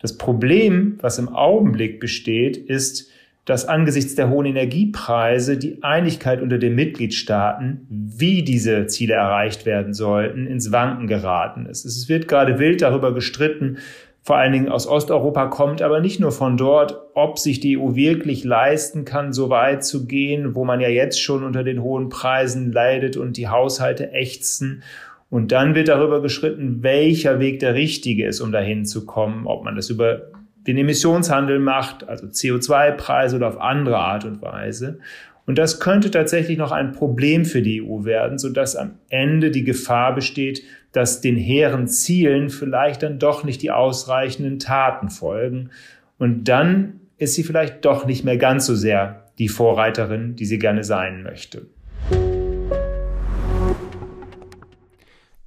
Das 0.00 0.18
Problem, 0.18 0.98
was 1.00 1.18
im 1.18 1.28
Augenblick 1.28 2.00
besteht, 2.00 2.56
ist, 2.56 3.10
dass 3.44 3.64
angesichts 3.64 4.16
der 4.16 4.28
hohen 4.28 4.46
Energiepreise 4.46 5.56
die 5.56 5.82
Einigkeit 5.82 6.42
unter 6.42 6.58
den 6.58 6.74
Mitgliedstaaten, 6.74 7.86
wie 7.88 8.42
diese 8.42 8.88
Ziele 8.88 9.14
erreicht 9.14 9.66
werden 9.66 9.94
sollten, 9.94 10.48
ins 10.48 10.72
Wanken 10.72 11.06
geraten 11.06 11.66
ist. 11.66 11.84
Es 11.84 12.08
wird 12.08 12.26
gerade 12.26 12.58
wild 12.58 12.82
darüber 12.82 13.14
gestritten, 13.14 13.78
vor 14.26 14.38
allen 14.38 14.52
Dingen 14.52 14.68
aus 14.68 14.88
Osteuropa 14.88 15.46
kommt, 15.46 15.82
aber 15.82 16.00
nicht 16.00 16.18
nur 16.18 16.32
von 16.32 16.56
dort, 16.56 17.00
ob 17.14 17.38
sich 17.38 17.60
die 17.60 17.78
EU 17.78 17.94
wirklich 17.94 18.42
leisten 18.42 19.04
kann, 19.04 19.32
so 19.32 19.50
weit 19.50 19.84
zu 19.84 20.08
gehen, 20.08 20.56
wo 20.56 20.64
man 20.64 20.80
ja 20.80 20.88
jetzt 20.88 21.22
schon 21.22 21.44
unter 21.44 21.62
den 21.62 21.80
hohen 21.80 22.08
Preisen 22.08 22.72
leidet 22.72 23.16
und 23.16 23.36
die 23.36 23.46
Haushalte 23.46 24.10
ächzen. 24.10 24.82
Und 25.30 25.52
dann 25.52 25.76
wird 25.76 25.86
darüber 25.86 26.20
geschritten, 26.22 26.82
welcher 26.82 27.38
Weg 27.38 27.60
der 27.60 27.74
richtige 27.74 28.26
ist, 28.26 28.40
um 28.40 28.50
dahin 28.50 28.84
zu 28.84 29.06
kommen, 29.06 29.46
ob 29.46 29.64
man 29.64 29.76
das 29.76 29.90
über 29.90 30.22
den 30.66 30.76
Emissionshandel 30.76 31.60
macht, 31.60 32.08
also 32.08 32.26
CO2-Preise 32.26 33.36
oder 33.36 33.46
auf 33.46 33.60
andere 33.60 33.98
Art 33.98 34.24
und 34.24 34.42
Weise. 34.42 34.98
Und 35.46 35.56
das 35.56 35.78
könnte 35.78 36.10
tatsächlich 36.10 36.58
noch 36.58 36.72
ein 36.72 36.90
Problem 36.90 37.44
für 37.44 37.62
die 37.62 37.80
EU 37.80 38.04
werden, 38.04 38.38
sodass 38.38 38.74
am 38.74 38.96
Ende 39.08 39.52
die 39.52 39.62
Gefahr 39.62 40.16
besteht, 40.16 40.64
dass 40.96 41.20
den 41.20 41.36
hehren 41.36 41.88
Zielen 41.88 42.48
vielleicht 42.48 43.02
dann 43.02 43.18
doch 43.18 43.44
nicht 43.44 43.60
die 43.60 43.70
ausreichenden 43.70 44.58
Taten 44.58 45.10
folgen. 45.10 45.68
Und 46.16 46.44
dann 46.44 47.00
ist 47.18 47.34
sie 47.34 47.44
vielleicht 47.44 47.84
doch 47.84 48.06
nicht 48.06 48.24
mehr 48.24 48.38
ganz 48.38 48.64
so 48.64 48.74
sehr 48.74 49.30
die 49.38 49.48
Vorreiterin, 49.48 50.36
die 50.36 50.46
sie 50.46 50.58
gerne 50.58 50.84
sein 50.84 51.22
möchte. 51.22 51.66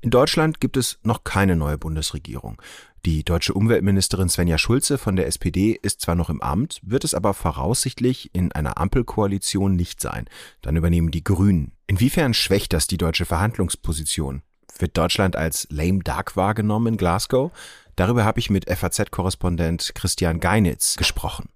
In 0.02 0.12
Deutschland 0.12 0.62
gibt 0.62 0.78
es 0.78 1.00
noch 1.02 1.24
keine 1.24 1.56
neue 1.56 1.80
Bundesregierung. 1.80 2.62
Die 3.06 3.24
deutsche 3.24 3.56
Umweltministerin 3.56 4.30
Svenja 4.30 4.60
Schulze 4.60 5.00
von 5.00 5.16
der 5.16 5.26
SPD 5.26 5.80
ist 5.82 6.02
zwar 6.02 6.14
noch 6.14 6.30
im 6.30 6.42
Amt, 6.42 6.80
wird 6.84 7.04
es 7.04 7.16
aber 7.16 7.34
voraussichtlich 7.34 8.30
in 8.34 8.52
einer 8.52 8.78
Ampelkoalition 8.78 9.76
nicht 9.76 10.00
sein. 10.00 10.26
Dann 10.62 10.76
übernehmen 10.76 11.10
die 11.10 11.24
Grünen. 11.24 11.72
Inwiefern 11.88 12.36
schwächt 12.36 12.72
das 12.72 12.86
die 12.86 12.98
deutsche 12.98 13.26
Verhandlungsposition? 13.26 14.44
Wird 14.78 14.98
Deutschland 14.98 15.36
als 15.36 15.68
lame 15.70 16.00
duck 16.00 16.36
wahrgenommen 16.36 16.88
in 16.88 16.98
Glasgow? 16.98 17.52
Darüber 17.96 18.24
habe 18.24 18.40
ich 18.40 18.50
mit 18.50 18.70
FAZ-Korrespondent 18.70 19.92
Christian 19.94 20.40
Geinitz 20.40 20.96
gesprochen. 20.96 21.50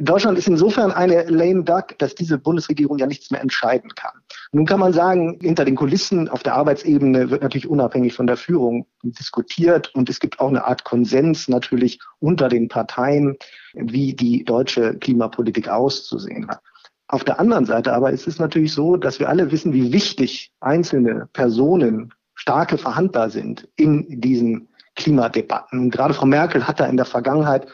Deutschland 0.00 0.38
ist 0.38 0.46
insofern 0.46 0.92
eine 0.92 1.24
lame 1.24 1.64
duck, 1.64 1.98
dass 1.98 2.14
diese 2.14 2.38
Bundesregierung 2.38 2.98
ja 2.98 3.06
nichts 3.06 3.32
mehr 3.32 3.40
entscheiden 3.40 3.92
kann. 3.96 4.12
Nun 4.52 4.64
kann 4.64 4.78
man 4.78 4.92
sagen, 4.92 5.38
hinter 5.42 5.64
den 5.64 5.74
Kulissen 5.74 6.28
auf 6.28 6.44
der 6.44 6.54
Arbeitsebene 6.54 7.30
wird 7.30 7.42
natürlich 7.42 7.68
unabhängig 7.68 8.14
von 8.14 8.28
der 8.28 8.36
Führung 8.36 8.86
diskutiert 9.02 9.92
und 9.94 10.08
es 10.08 10.20
gibt 10.20 10.38
auch 10.38 10.48
eine 10.48 10.64
Art 10.64 10.84
Konsens 10.84 11.48
natürlich 11.48 11.98
unter 12.20 12.48
den 12.48 12.68
Parteien, 12.68 13.36
wie 13.74 14.14
die 14.14 14.44
deutsche 14.44 14.94
Klimapolitik 14.94 15.68
auszusehen 15.68 16.46
hat. 16.46 16.60
Auf 17.08 17.24
der 17.24 17.40
anderen 17.40 17.64
Seite 17.64 17.92
aber 17.92 18.12
ist 18.12 18.28
es 18.28 18.38
natürlich 18.38 18.72
so, 18.72 18.96
dass 18.96 19.18
wir 19.18 19.28
alle 19.28 19.50
wissen, 19.50 19.72
wie 19.72 19.92
wichtig 19.92 20.52
einzelne 20.60 21.28
Personen, 21.32 22.12
starke 22.38 22.78
Verhandler 22.78 23.30
sind 23.30 23.68
in 23.76 24.20
diesen 24.20 24.68
Klimadebatten. 24.94 25.80
Und 25.80 25.90
gerade 25.90 26.14
Frau 26.14 26.26
Merkel 26.26 26.66
hat 26.66 26.80
da 26.80 26.86
in 26.86 26.96
der 26.96 27.04
Vergangenheit 27.04 27.66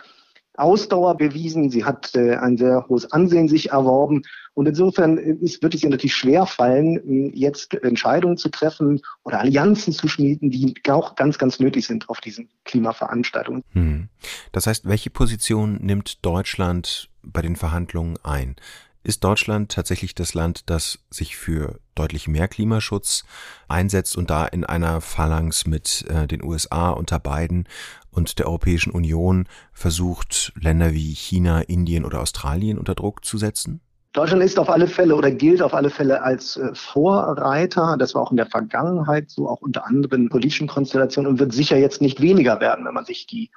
Ausdauer 0.57 1.17
bewiesen, 1.17 1.69
sie 1.69 1.85
hat 1.85 2.15
äh, 2.15 2.37
ein 2.37 2.57
sehr 2.57 2.87
hohes 2.89 3.11
Ansehen 3.11 3.49
sich 3.49 3.73
erworben. 3.73 4.23
Und 4.55 4.67
insofern 4.67 5.19
ist, 5.19 5.63
wird 5.63 5.75
es 5.75 5.83
ihr 5.83 5.91
natürlich 5.91 6.15
schwer 6.15 6.47
fallen, 6.47 7.33
jetzt 7.35 7.75
Entscheidungen 7.75 8.37
zu 8.37 8.49
treffen 8.51 9.03
oder 9.25 9.41
Allianzen 9.41 9.93
zu 9.93 10.07
schmieden, 10.07 10.51
die 10.51 10.75
auch 10.89 11.17
ganz, 11.17 11.39
ganz 11.39 11.59
nötig 11.59 11.87
sind 11.87 12.09
auf 12.09 12.21
diesen 12.21 12.49
Klimaveranstaltungen. 12.65 13.65
Hm. 13.73 14.09
Das 14.53 14.69
heißt, 14.69 14.87
welche 14.87 15.11
Position 15.11 15.79
nimmt 15.83 16.25
Deutschland 16.25 17.11
bei 17.25 17.43
den 17.43 17.57
Verhandlungen 17.57 18.17
ein? 18.23 18.55
Ist 19.07 19.23
Deutschland 19.23 19.71
tatsächlich 19.71 20.15
das 20.15 20.33
Land, 20.33 20.71
das 20.71 20.99
sich 21.11 21.37
für 21.37 21.79
deutlich 21.95 22.27
mehr 22.27 22.49
Klimaschutz 22.49 23.25
einsetzt 23.69 24.17
und 24.17 24.31
da 24.31 24.47
in 24.47 24.65
einer 24.65 25.03
Phalanx 25.03 25.67
mit 25.67 26.07
äh, 26.09 26.27
den 26.27 26.43
USA 26.43 26.89
unter 26.89 27.21
Biden 27.21 27.69
und 28.11 28.39
der 28.39 28.47
Europäischen 28.47 28.93
Union 28.93 29.47
versucht, 29.75 30.55
Länder 30.59 30.95
wie 30.95 31.13
China, 31.13 31.61
Indien 31.61 32.07
oder 32.07 32.23
Australien 32.23 32.79
unter 32.79 32.95
Druck 32.95 33.27
zu 33.27 33.37
setzen? 33.37 33.83
Deutschland 34.15 34.43
ist 34.43 34.59
auf 34.59 34.71
alle 34.71 34.87
Fälle 34.87 35.17
oder 35.17 35.31
gilt 35.31 35.61
auf 35.61 35.75
alle 35.75 35.91
Fälle 35.91 36.23
als 36.23 36.57
äh, 36.57 36.75
Vorreiter. 36.75 37.97
Das 37.99 38.15
war 38.15 38.23
auch 38.23 38.31
in 38.31 38.39
der 38.39 38.47
Vergangenheit 38.47 39.29
so, 39.29 39.51
auch 39.51 39.61
unter 39.61 39.87
anderen 39.87 40.31
politischen 40.31 40.67
Konstellationen 40.67 41.31
und 41.31 41.39
wird 41.41 41.53
sicher 41.53 41.77
jetzt 41.77 42.01
nicht 42.01 42.23
weniger 42.23 42.59
werden, 42.59 42.87
wenn 42.87 42.95
man 42.95 43.05
sich 43.05 43.27
die 43.27 43.51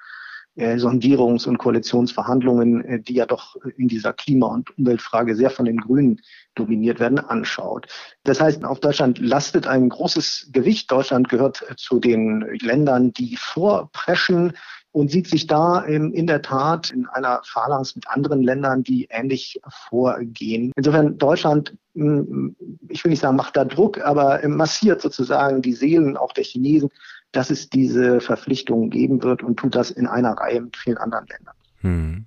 Sondierungs- 0.58 1.48
und 1.48 1.58
Koalitionsverhandlungen, 1.58 2.84
äh, 2.84 3.00
die 3.00 3.14
ja 3.14 3.26
doch 3.26 3.56
in 3.78 3.88
dieser 3.88 4.14
Klima- 4.14 4.48
und 4.48 4.78
Umweltfrage 4.78 5.36
sehr 5.36 5.50
von 5.50 5.66
den 5.66 5.78
Grünen 5.78 6.22
dominiert 6.56 7.00
werden, 7.00 7.20
anschaut. 7.20 7.88
Das 8.24 8.42
heißt, 8.42 8.66
auf 8.66 8.80
Deutschland 8.80 9.20
lastet 9.20 9.68
ein 9.68 9.90
großes 9.90 10.50
Gewicht. 10.52 10.92
Deutschland 10.92 11.30
gehört 11.30 11.64
zu 11.78 12.00
den 12.00 12.42
Ländern, 12.62 13.14
die 13.14 13.36
vorpreschen 13.38 14.54
und 14.92 15.12
sieht 15.12 15.28
sich 15.28 15.46
da 15.46 15.82
in, 15.82 16.12
in 16.12 16.26
der 16.26 16.42
Tat 16.42 16.90
in 16.90 17.06
einer 17.06 17.42
Phalanx 17.44 17.96
mit 17.96 18.10
anderen 18.10 18.42
Ländern, 18.42 18.82
die 18.82 19.08
ähnlich 19.12 19.62
vorgehen. 19.90 20.72
Insofern 20.76 21.20
Deutschland, 21.20 21.78
hm, 21.94 22.56
ich 22.90 23.04
will 23.04 23.12
nicht 23.12 23.22
sagen, 23.22 23.36
macht 23.36 23.56
da 23.56 23.64
Druck, 23.64 24.00
aber 24.00 24.42
massiert 24.48 25.02
sozusagen 25.02 25.62
die 25.62 25.74
Seelen 25.74 26.18
auch 26.18 26.34
der 26.34 26.46
Chinesen, 26.46 26.90
dass 27.32 27.50
es 27.50 27.70
diese 27.70 28.20
Verpflichtungen 28.20 28.90
geben 28.90 29.24
wird 29.24 29.44
und 29.44 29.58
tut 29.58 29.76
das 29.76 29.92
in 29.92 30.08
einer 30.08 30.34
Reihe 30.34 30.62
mit 30.62 30.78
vielen 30.78 30.98
anderen 30.98 31.28
Ländern. 31.28 31.56
Hm. 31.82 32.26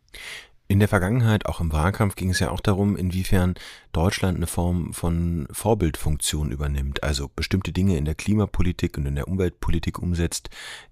In 0.71 0.79
der 0.79 0.87
Vergangenheit, 0.87 1.47
auch 1.47 1.61
im 1.61 1.73
Wahlkampf, 1.73 2.15
ging 2.15 2.31
es 2.31 2.39
ja 2.39 2.53
auch 2.53 2.61
darum, 2.61 2.97
inwiefern 2.97 3.55
Deutschland 3.91 4.37
eine 4.37 4.47
Form 4.47 4.93
von 4.93 5.49
Vorbildfunktion 5.51 6.53
übernimmt, 6.53 7.03
also 7.03 7.29
bestimmte 7.35 7.73
Dinge 7.73 7.97
in 7.97 8.05
der 8.05 8.15
Klimapolitik 8.15 8.97
und 8.97 9.05
in 9.05 9.17
der 9.17 9.27
Umweltpolitik 9.27 9.99
umsetzt, 9.99 10.49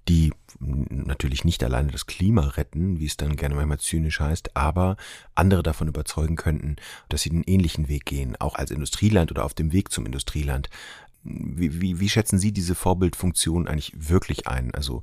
die 0.09 0.33
natürlich 0.59 1.45
nicht 1.45 1.63
alleine 1.63 1.93
das 1.93 2.07
Klima 2.07 2.49
retten, 2.49 2.99
wie 2.99 3.07
es 3.07 3.17
dann 3.17 3.37
gerne 3.37 3.55
manchmal 3.55 3.79
zynisch 3.79 4.19
heißt, 4.19 4.57
aber 4.57 4.97
andere 5.37 5.63
davon 5.63 5.87
überzeugen 5.87 6.35
könnten, 6.35 6.75
dass 7.09 7.23
sie 7.23 7.31
den 7.31 7.45
ähnlichen 7.45 7.89
Weg 7.89 8.05
gehen, 8.05 8.35
auch 8.41 8.57
als 8.57 8.73
Industrieland 8.73 9.31
oder 9.31 9.45
auf 9.45 9.55
dem 9.55 9.73
Weg 9.73 9.93
zum 9.93 10.07
Industrieland. 10.07 10.71
Wie, 11.25 11.81
wie, 11.81 12.01
wie 12.01 12.09
schätzen 12.09 12.39
Sie 12.39 12.53
diese 12.53 12.75
Vorbildfunktion 12.75 13.67
eigentlich 13.67 13.93
wirklich 13.97 14.47
ein? 14.47 14.73
Also 14.75 15.03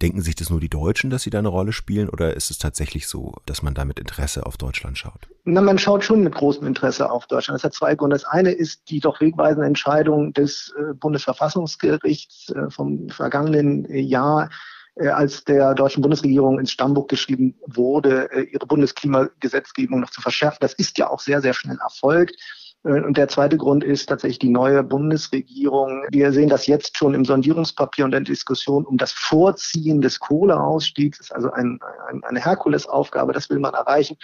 denken 0.00 0.20
sich 0.20 0.34
das 0.34 0.50
nur 0.50 0.60
die 0.60 0.68
Deutschen, 0.68 1.10
dass 1.10 1.22
sie 1.22 1.30
da 1.30 1.38
eine 1.38 1.48
Rolle 1.48 1.72
spielen 1.72 2.08
oder 2.08 2.34
ist 2.34 2.50
es 2.50 2.58
tatsächlich 2.58 3.08
so, 3.08 3.34
dass 3.46 3.62
man 3.62 3.74
da 3.74 3.84
mit 3.84 3.98
Interesse 3.98 4.46
auf 4.46 4.56
Deutschland 4.56 4.96
schaut? 4.96 5.28
Na, 5.44 5.60
man 5.60 5.78
schaut 5.78 6.04
schon 6.04 6.22
mit 6.22 6.34
großem 6.34 6.66
Interesse 6.66 7.10
auf 7.10 7.26
Deutschland. 7.26 7.58
Das 7.58 7.64
hat 7.64 7.74
zwei 7.74 7.94
Gründe. 7.94 8.14
Das 8.14 8.24
eine 8.24 8.52
ist 8.52 8.90
die 8.90 9.00
doch 9.00 9.20
wegweisende 9.20 9.66
Entscheidung 9.66 10.32
des 10.32 10.72
äh, 10.78 10.94
Bundesverfassungsgerichts 10.94 12.50
äh, 12.50 12.70
vom 12.70 13.08
vergangenen 13.08 13.84
Jahr, 13.92 14.50
äh, 14.94 15.08
als 15.08 15.44
der 15.44 15.74
deutschen 15.74 16.02
Bundesregierung 16.02 16.60
ins 16.60 16.70
Stammbuch 16.70 17.08
geschrieben 17.08 17.56
wurde, 17.66 18.28
ihre 18.52 18.66
Bundesklimagesetzgebung 18.66 20.00
noch 20.00 20.10
zu 20.10 20.20
verschärfen. 20.20 20.58
Das 20.60 20.74
ist 20.74 20.98
ja 20.98 21.10
auch 21.10 21.20
sehr, 21.20 21.40
sehr 21.40 21.54
schnell 21.54 21.78
erfolgt. 21.82 22.36
Äh, 22.84 23.00
und 23.00 23.16
der 23.16 23.28
zweite 23.28 23.56
Grund 23.56 23.84
ist 23.84 24.08
tatsächlich 24.08 24.38
die 24.38 24.50
neue 24.50 24.82
Bundesregierung. 24.82 26.04
Wir 26.10 26.32
sehen 26.32 26.48
das 26.48 26.66
jetzt 26.66 26.96
schon 26.96 27.14
im 27.14 27.24
Sondierungspapier 27.24 28.04
und 28.04 28.12
der 28.12 28.20
Diskussion 28.20 28.84
um 28.84 28.96
das 28.96 29.12
Vorziehen 29.12 30.00
des 30.00 30.20
Kohleausstiegs. 30.20 31.18
Das 31.18 31.26
ist 31.28 31.32
also 31.32 31.50
ein, 31.52 31.78
ein, 32.08 32.22
eine 32.24 32.40
Herkulesaufgabe, 32.44 33.32
das 33.32 33.50
will 33.50 33.58
man 33.58 33.74
erreichen. 33.74 34.16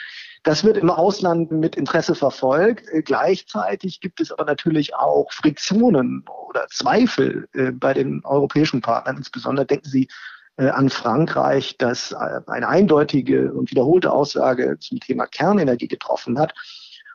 Das 0.43 0.63
wird 0.63 0.77
im 0.77 0.91
Ausland 0.91 1.51
mit 1.51 1.75
Interesse 1.75 2.15
verfolgt. 2.15 2.85
Gleichzeitig 3.05 4.01
gibt 4.01 4.21
es 4.21 4.31
aber 4.31 4.45
natürlich 4.45 4.95
auch 4.95 5.33
Friktionen 5.33 6.25
oder 6.49 6.67
Zweifel 6.69 7.49
bei 7.73 7.95
den 7.95 8.23
europäischen 8.25 8.83
Partnern. 8.83 9.17
Insbesondere 9.17 9.65
denken 9.65 9.89
Sie 9.89 10.09
äh, 10.57 10.69
an 10.69 10.89
Frankreich, 10.89 11.77
das 11.79 12.13
äh, 12.13 12.41
eine 12.47 12.69
eindeutige 12.69 13.53
und 13.53 13.71
wiederholte 13.73 14.13
Aussage 14.13 14.79
zum 14.79 15.01
Thema 15.01 15.27
Kernenergie 15.27 15.89
getroffen 15.89 16.39
hat. 16.39 16.55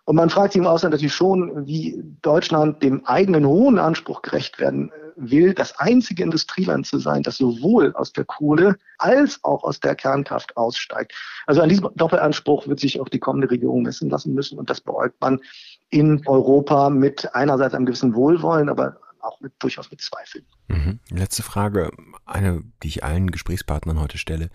Und 0.10 0.16
man 0.16 0.32
fragt 0.32 0.54
sich 0.54 0.60
im 0.60 0.66
Ausland 0.66 0.94
natürlich 0.94 1.14
schon, 1.14 1.68
wie 1.68 2.04
Deutschland 2.24 2.82
dem 2.82 3.06
eigenen 3.06 3.46
hohen 3.46 3.78
Anspruch 3.78 4.24
gerecht 4.24 4.58
werden 4.58 4.90
äh, 4.90 4.94
will, 5.18 5.54
das 5.54 5.78
einzige 5.78 6.24
Industrieland 6.24 6.88
zu 6.88 6.98
sein, 6.98 7.22
das 7.22 7.38
sowohl 7.38 7.94
aus 7.94 8.12
der 8.12 8.26
Kohle 8.26 8.76
als 8.98 9.40
auch 9.44 9.64
aus 9.64 9.80
der 9.80 9.94
Kernkraft 9.94 10.58
aussteigt. 10.58 11.14
Also 11.46 11.62
an 11.62 11.70
diesem 11.70 11.90
Doppelanspruch 11.94 12.68
wird 12.68 12.80
sich 12.80 13.00
auch 13.00 13.08
die 13.08 13.20
kommende 13.20 13.52
Regierung 13.52 13.84
messen 13.84 14.10
lassen 14.10 14.34
müssen. 14.34 14.58
Und 14.58 14.72
das 14.72 14.82
beäugt 14.82 15.22
man 15.22 15.42
in 15.92 16.26
Europa 16.26 16.90
mit 16.90 17.36
einerseits 17.36 17.76
einem 17.76 17.86
gewissen 17.86 18.16
Wohlwollen, 18.16 18.70
aber 18.70 18.98
auch 19.20 19.40
mit, 19.42 19.54
durchaus 19.60 19.92
mit 19.92 20.02
Zweifeln. 20.02 20.44
Mhm. 20.70 21.00
Letzte 21.12 21.44
Frage, 21.44 21.92
eine, 22.26 22.64
die 22.82 22.88
ich 22.88 23.04
allen 23.04 23.30
Gesprächspartnern 23.30 24.02
heute 24.02 24.18
stelle. 24.18 24.50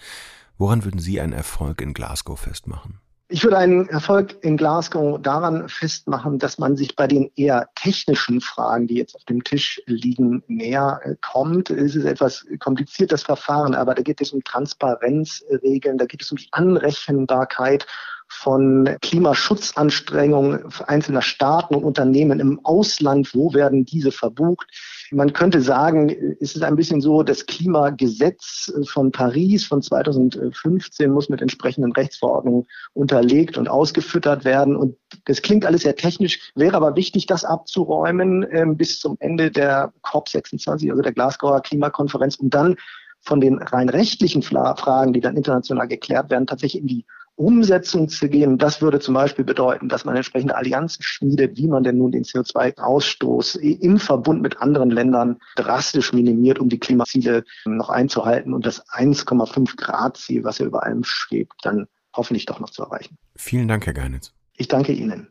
Woran 0.58 0.84
würden 0.84 0.98
Sie 0.98 1.20
einen 1.20 1.32
Erfolg 1.32 1.80
in 1.80 1.94
Glasgow 1.94 2.40
festmachen? 2.40 2.98
Ich 3.34 3.42
würde 3.42 3.58
einen 3.58 3.88
Erfolg 3.88 4.36
in 4.44 4.56
Glasgow 4.56 5.20
daran 5.20 5.68
festmachen, 5.68 6.38
dass 6.38 6.58
man 6.58 6.76
sich 6.76 6.94
bei 6.94 7.08
den 7.08 7.32
eher 7.34 7.68
technischen 7.74 8.40
Fragen, 8.40 8.86
die 8.86 8.94
jetzt 8.94 9.16
auf 9.16 9.24
dem 9.24 9.42
Tisch 9.42 9.82
liegen, 9.86 10.44
näher 10.46 11.00
äh, 11.02 11.16
kommt. 11.20 11.68
Es 11.68 11.96
ist 11.96 12.04
etwas 12.04 12.46
kompliziert, 12.60 13.10
das 13.10 13.24
Verfahren, 13.24 13.74
aber 13.74 13.96
da 13.96 14.02
geht 14.02 14.20
es 14.20 14.32
um 14.32 14.44
Transparenzregeln, 14.44 15.98
da 15.98 16.04
geht 16.06 16.22
es 16.22 16.30
um 16.30 16.38
die 16.38 16.46
Anrechenbarkeit 16.52 17.88
von 18.28 18.96
Klimaschutzanstrengungen 19.02 20.72
einzelner 20.86 21.22
Staaten 21.22 21.74
und 21.74 21.82
Unternehmen 21.82 22.38
im 22.38 22.64
Ausland. 22.64 23.34
Wo 23.34 23.52
werden 23.52 23.84
diese 23.84 24.12
verbucht? 24.12 24.68
Man 25.10 25.32
könnte 25.32 25.60
sagen, 25.60 26.08
es 26.40 26.54
ist 26.54 26.62
ein 26.62 26.76
bisschen 26.76 27.00
so, 27.00 27.22
das 27.22 27.46
Klimagesetz 27.46 28.72
von 28.86 29.12
Paris 29.12 29.66
von 29.66 29.82
2015 29.82 31.10
muss 31.10 31.28
mit 31.28 31.42
entsprechenden 31.42 31.92
Rechtsverordnungen 31.92 32.66
unterlegt 32.92 33.58
und 33.58 33.68
ausgefüttert 33.68 34.44
werden. 34.44 34.76
Und 34.76 34.96
das 35.26 35.42
klingt 35.42 35.66
alles 35.66 35.82
sehr 35.82 35.96
technisch, 35.96 36.52
wäre 36.54 36.76
aber 36.76 36.96
wichtig, 36.96 37.26
das 37.26 37.44
abzuräumen 37.44 38.42
äh, 38.44 38.64
bis 38.66 39.00
zum 39.00 39.16
Ende 39.20 39.50
der 39.50 39.92
COP26, 40.02 40.90
also 40.90 41.02
der 41.02 41.12
Glasgower 41.12 41.60
Klimakonferenz, 41.60 42.36
um 42.36 42.50
dann 42.50 42.76
von 43.20 43.40
den 43.40 43.58
rein 43.58 43.88
rechtlichen 43.88 44.42
Fragen, 44.42 45.12
die 45.12 45.20
dann 45.20 45.36
international 45.36 45.88
geklärt 45.88 46.30
werden, 46.30 46.46
tatsächlich 46.46 46.82
in 46.82 46.88
die 46.88 47.06
Umsetzung 47.36 48.08
zu 48.08 48.28
gehen. 48.28 48.58
Das 48.58 48.80
würde 48.80 49.00
zum 49.00 49.14
Beispiel 49.14 49.44
bedeuten, 49.44 49.88
dass 49.88 50.04
man 50.04 50.16
entsprechende 50.16 50.56
Allianzen 50.56 51.02
schmiedet, 51.02 51.56
wie 51.56 51.66
man 51.66 51.82
denn 51.82 51.98
nun 51.98 52.12
den 52.12 52.24
CO2-Ausstoß 52.24 53.58
im 53.58 53.98
Verbund 53.98 54.42
mit 54.42 54.58
anderen 54.58 54.90
Ländern 54.90 55.38
drastisch 55.56 56.12
minimiert, 56.12 56.58
um 56.58 56.68
die 56.68 56.78
Klimaziele 56.78 57.44
noch 57.64 57.90
einzuhalten 57.90 58.54
und 58.54 58.66
das 58.66 58.86
1,5 58.88 59.76
Grad 59.76 60.16
Ziel, 60.16 60.44
was 60.44 60.58
ja 60.58 60.66
über 60.66 60.84
allem 60.84 61.02
schwebt, 61.04 61.54
dann 61.62 61.86
hoffentlich 62.14 62.46
doch 62.46 62.60
noch 62.60 62.70
zu 62.70 62.82
erreichen. 62.82 63.16
Vielen 63.34 63.68
Dank, 63.68 63.86
Herr 63.86 63.94
Geinitz. 63.94 64.32
Ich 64.56 64.68
danke 64.68 64.92
Ihnen. 64.92 65.28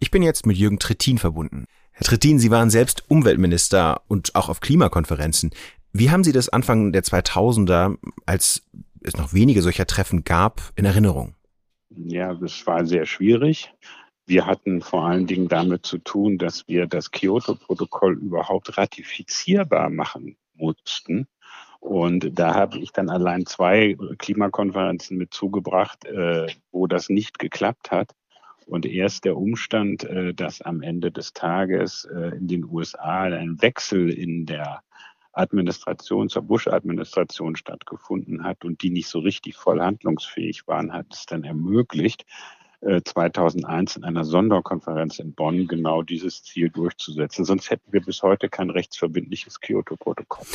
Ich 0.00 0.10
bin 0.10 0.22
jetzt 0.22 0.46
mit 0.46 0.56
Jürgen 0.56 0.78
Trittin 0.78 1.18
verbunden. 1.18 1.66
Herr 1.92 2.06
Trittin, 2.06 2.38
Sie 2.38 2.50
waren 2.50 2.70
selbst 2.70 3.02
Umweltminister 3.08 4.02
und 4.06 4.34
auch 4.36 4.48
auf 4.48 4.60
Klimakonferenzen. 4.60 5.50
Wie 5.98 6.12
haben 6.12 6.22
Sie 6.22 6.30
das 6.30 6.48
Anfang 6.48 6.92
der 6.92 7.02
2000er, 7.02 7.98
als 8.24 8.62
es 9.00 9.16
noch 9.16 9.32
wenige 9.34 9.62
solcher 9.62 9.84
Treffen 9.84 10.22
gab, 10.22 10.60
in 10.76 10.84
Erinnerung? 10.84 11.34
Ja, 11.90 12.34
das 12.34 12.64
war 12.68 12.86
sehr 12.86 13.04
schwierig. 13.04 13.74
Wir 14.24 14.46
hatten 14.46 14.80
vor 14.80 15.06
allen 15.06 15.26
Dingen 15.26 15.48
damit 15.48 15.84
zu 15.84 15.98
tun, 15.98 16.38
dass 16.38 16.68
wir 16.68 16.86
das 16.86 17.10
Kyoto-Protokoll 17.10 18.16
überhaupt 18.16 18.78
ratifizierbar 18.78 19.90
machen 19.90 20.36
mussten. 20.54 21.26
Und 21.80 22.38
da 22.38 22.54
habe 22.54 22.78
ich 22.78 22.92
dann 22.92 23.10
allein 23.10 23.44
zwei 23.44 23.96
Klimakonferenzen 24.18 25.18
mit 25.18 25.34
zugebracht, 25.34 26.04
äh, 26.04 26.46
wo 26.70 26.86
das 26.86 27.08
nicht 27.08 27.40
geklappt 27.40 27.90
hat. 27.90 28.14
Und 28.66 28.86
erst 28.86 29.24
der 29.24 29.36
Umstand, 29.36 30.04
äh, 30.04 30.32
dass 30.32 30.62
am 30.62 30.80
Ende 30.80 31.10
des 31.10 31.32
Tages 31.32 32.04
äh, 32.04 32.36
in 32.36 32.46
den 32.46 32.64
USA 32.64 33.22
ein 33.22 33.60
Wechsel 33.60 34.10
in 34.10 34.46
der 34.46 34.82
Administration, 35.38 36.28
zur 36.28 36.42
Bush-Administration 36.42 37.56
stattgefunden 37.56 38.44
hat 38.44 38.64
und 38.64 38.82
die 38.82 38.90
nicht 38.90 39.08
so 39.08 39.20
richtig 39.20 39.56
voll 39.56 39.80
handlungsfähig 39.80 40.66
waren, 40.66 40.92
hat 40.92 41.06
es 41.12 41.26
dann 41.26 41.44
ermöglicht, 41.44 42.26
2001 42.80 43.96
äh, 43.96 43.98
in 43.98 44.04
einer 44.04 44.24
Sonderkonferenz 44.24 45.18
in 45.18 45.32
Bonn 45.34 45.66
genau 45.66 46.02
dieses 46.02 46.44
Ziel 46.44 46.70
durchzusetzen. 46.70 47.44
Sonst 47.44 47.70
hätten 47.70 47.92
wir 47.92 48.00
bis 48.00 48.22
heute 48.22 48.48
kein 48.48 48.70
rechtsverbindliches 48.70 49.60
Kyoto-Protokoll. 49.60 50.46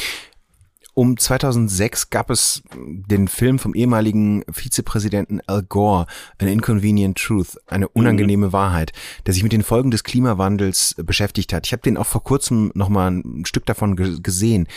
Um 0.96 1.18
2006 1.18 2.12
gab 2.12 2.30
es 2.30 2.62
den 2.76 3.28
Film 3.28 3.58
vom 3.58 3.74
ehemaligen 3.74 4.44
Vizepräsidenten 4.52 5.42
Al 5.48 5.64
Gore, 5.64 6.06
An 6.38 6.48
Inconvenient 6.48 7.18
Truth, 7.18 7.58
eine 7.66 7.88
unangenehme 7.88 8.48
mhm. 8.48 8.54
Wahrheit, 8.54 8.92
der 9.26 9.34
sich 9.34 9.42
mit 9.42 9.54
den 9.54 9.64
Folgen 9.64 9.90
des 9.90 10.04
Klimawandels 10.04 10.96
beschäftigt 11.04 11.52
hat. 11.52 11.66
Ich 11.66 11.74
habe 11.74 11.82
den 11.82 11.98
auch 11.98 12.06
vor 12.06 12.24
kurzem 12.24 12.72
noch 12.76 12.90
mal 12.90 13.10
ein 13.10 13.46
Stück 13.46 13.66
davon 13.66 13.96
gesehen. 13.96 14.68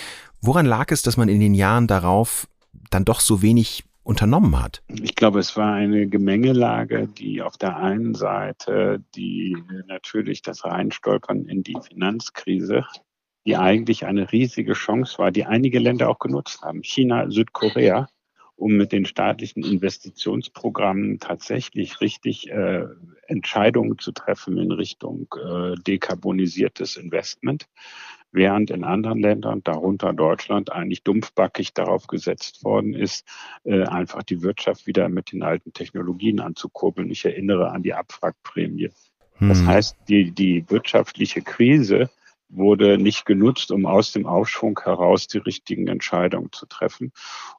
Woran 0.41 0.65
lag 0.65 0.91
es, 0.91 1.03
dass 1.03 1.19
man 1.19 1.29
in 1.29 1.41
den 1.41 1.55
Jahren 1.55 1.87
darauf 1.87 2.49
dann 2.91 3.05
doch 3.05 3.21
so 3.21 3.43
wenig 3.43 3.85
unternommen 4.03 4.63
hat? 4.63 4.83
Ich 4.89 5.17
glaube, 5.17 5.41
es 5.41 5.55
war 5.57 5.75
eine 5.75 6.07
Gemengelage, 6.07 7.09
die 7.09 7.43
auf 7.43 7.59
der 7.59 7.77
einen 7.77 8.15
Seite 8.15 9.03
die 9.15 9.55
natürlich 9.87 10.41
das 10.41 10.65
Reinstolpern 10.65 11.45
in 11.45 11.63
die 11.63 11.77
Finanzkrise 11.87 12.87
die 13.47 13.57
eigentlich 13.57 14.05
eine 14.05 14.33
riesige 14.33 14.73
Chance 14.73 15.19
war, 15.19 15.31
die 15.31 15.45
einige 15.45 15.79
Länder 15.79 16.11
auch 16.11 16.19
genutzt 16.19 16.63
haben. 16.63 16.83
China, 16.83 17.31
Südkorea, 17.31 18.09
um 18.57 18.73
mit 18.73 18.91
den 18.91 19.07
staatlichen 19.07 19.63
Investitionsprogrammen 19.63 21.21
tatsächlich 21.21 22.01
richtig 22.01 22.51
äh, 22.51 22.87
Entscheidungen 23.29 23.99
zu 23.99 24.11
treffen 24.13 24.59
in 24.59 24.73
Richtung 24.73 25.29
äh, 25.37 25.75
dekarbonisiertes 25.77 26.97
Investment, 26.97 27.69
während 28.33 28.71
in 28.71 28.83
anderen 28.83 29.21
Ländern, 29.21 29.63
darunter 29.63 30.13
Deutschland, 30.13 30.73
eigentlich 30.73 31.05
dumpfbackig 31.05 31.73
darauf 31.73 32.09
gesetzt 32.09 32.65
worden 32.65 32.95
ist, 32.95 33.25
äh, 33.63 33.85
einfach 33.85 34.25
die 34.25 34.43
Wirtschaft 34.43 34.89
wieder 34.89 35.09
mit 35.09 35.31
den 35.31 35.45
alten 35.45 35.73
Technologien 35.73 36.41
anzukurbeln. 36.41 37.11
Ich 37.11 37.25
erinnere 37.25 37.71
an 37.71 37.85
die 37.85 37.95
Abwrackprämie. 37.95 38.91
Hm. 39.39 39.49
Das 39.49 39.65
heißt, 39.65 39.97
die, 40.09 40.33
die 40.33 40.69
wirtschaftliche 40.69 41.43
Krise 41.43 42.11
wurde 42.49 42.99
nicht 42.99 43.27
genutzt, 43.27 43.71
um 43.71 43.87
aus 43.87 44.13
dem 44.13 44.27
Aufschwung 44.27 44.79
heraus 44.83 45.27
die 45.27 45.39
richtigen 45.39 45.89
Entscheidungen 45.89 46.53
zu 46.53 46.67
treffen. 46.67 47.13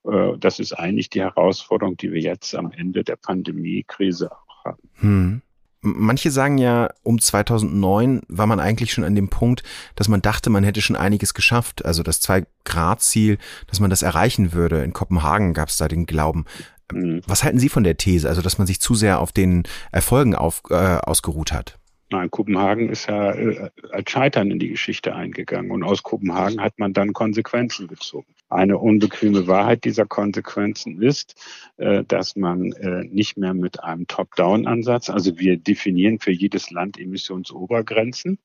Äh, 0.05 0.37
das 0.39 0.59
ist 0.59 0.73
eigentlich 0.73 1.09
die 1.09 1.21
Herausforderung, 1.21 1.97
die 1.97 2.11
wir 2.11 2.21
jetzt 2.21 2.55
am 2.55 2.71
Ende 2.71 3.03
der 3.03 3.15
Pandemiekrise 3.15 4.31
auch 4.31 4.65
haben. 4.65 4.89
Hm. 4.95 5.41
Manche 5.81 6.31
sagen 6.31 6.57
ja, 6.57 6.89
um 7.03 7.19
2009 7.19 8.21
war 8.27 8.47
man 8.47 8.59
eigentlich 8.59 8.91
schon 8.91 9.03
an 9.03 9.15
dem 9.15 9.29
Punkt, 9.29 9.63
dass 9.95 10.07
man 10.07 10.21
dachte, 10.21 10.49
man 10.49 10.63
hätte 10.63 10.81
schon 10.81 10.95
einiges 10.95 11.33
geschafft. 11.33 11.85
Also 11.85 12.01
das 12.01 12.19
Zwei-Grad-Ziel, 12.19 13.37
dass 13.67 13.79
man 13.79 13.89
das 13.89 14.01
erreichen 14.01 14.53
würde. 14.53 14.83
In 14.83 14.93
Kopenhagen 14.93 15.53
gab 15.53 15.69
es 15.69 15.77
da 15.77 15.87
den 15.87 16.05
Glauben. 16.05 16.45
Mhm. 16.91 17.21
Was 17.27 17.43
halten 17.43 17.59
Sie 17.59 17.69
von 17.69 17.83
der 17.83 17.97
These, 17.97 18.27
also 18.27 18.41
dass 18.41 18.57
man 18.57 18.67
sich 18.67 18.81
zu 18.81 18.95
sehr 18.95 19.19
auf 19.19 19.31
den 19.31 19.63
Erfolgen 19.91 20.35
auf, 20.35 20.63
äh, 20.69 20.73
ausgeruht 20.73 21.51
hat? 21.51 21.77
Nein, 22.09 22.31
Kopenhagen 22.31 22.87
ist 22.87 23.07
ja 23.07 23.33
äh, 23.33 23.69
als 23.91 24.09
Scheitern 24.09 24.49
in 24.49 24.59
die 24.59 24.69
Geschichte 24.69 25.13
eingegangen. 25.13 25.71
Und 25.71 25.83
aus 25.83 26.03
Kopenhagen 26.03 26.61
hat 26.61 26.79
man 26.79 26.93
dann 26.93 27.11
Konsequenzen 27.11 27.87
gezogen. 27.87 28.33
Eine 28.47 28.77
unbequeme 28.77 29.45
Wahrheit 29.47 29.83
dieser 29.83 30.05
Konsequenzen 30.05 31.01
ist, 31.01 31.35
äh, 31.75 32.05
dass 32.05 32.37
man 32.37 32.71
äh, 32.73 33.03
nicht 33.03 33.37
mehr 33.37 33.53
mit 33.53 33.83
einem 33.83 34.07
Top-Down-Ansatz, 34.07 35.09
also 35.09 35.37
wir 35.37 35.57
definieren 35.57 36.19
für 36.19 36.31
jedes 36.31 36.71
Land 36.71 36.97
Emissionsobergrenzen. 36.97 38.39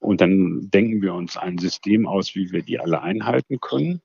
Und 0.00 0.20
dann 0.20 0.68
denken 0.70 1.00
wir 1.00 1.14
uns 1.14 1.38
ein 1.38 1.56
System 1.56 2.06
aus, 2.06 2.34
wie 2.34 2.52
wir 2.52 2.62
die 2.62 2.78
alle 2.78 3.00
einhalten 3.00 3.58
können 3.60 4.02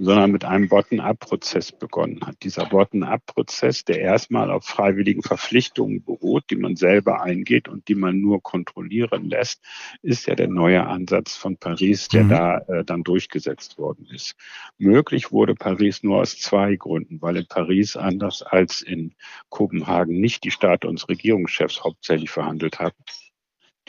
sondern 0.00 0.32
mit 0.32 0.44
einem 0.44 0.68
Bottom-up-Prozess 0.68 1.72
begonnen 1.72 2.20
hat. 2.26 2.36
Dieser 2.42 2.66
Bottom-up-Prozess, 2.66 3.84
der 3.84 4.00
erstmal 4.00 4.50
auf 4.50 4.64
freiwilligen 4.64 5.22
Verpflichtungen 5.22 6.04
beruht, 6.04 6.44
die 6.50 6.56
man 6.56 6.76
selber 6.76 7.22
eingeht 7.22 7.68
und 7.68 7.88
die 7.88 7.94
man 7.94 8.20
nur 8.20 8.42
kontrollieren 8.42 9.28
lässt, 9.28 9.62
ist 10.02 10.26
ja 10.26 10.34
der 10.34 10.48
neue 10.48 10.86
Ansatz 10.86 11.36
von 11.36 11.56
Paris, 11.56 12.08
der 12.08 12.24
mhm. 12.24 12.28
da 12.28 12.58
äh, 12.58 12.84
dann 12.84 13.02
durchgesetzt 13.02 13.78
worden 13.78 14.06
ist. 14.12 14.34
Möglich 14.78 15.32
wurde 15.32 15.54
Paris 15.54 16.02
nur 16.02 16.20
aus 16.20 16.38
zwei 16.38 16.76
Gründen, 16.76 17.20
weil 17.22 17.36
in 17.36 17.46
Paris 17.46 17.96
anders 17.96 18.42
als 18.42 18.82
in 18.82 19.14
Kopenhagen 19.48 20.20
nicht 20.20 20.44
die 20.44 20.50
Staat- 20.50 20.84
und 20.84 21.08
Regierungschefs 21.08 21.84
hauptsächlich 21.84 22.30
verhandelt 22.30 22.78
haben. 22.78 22.96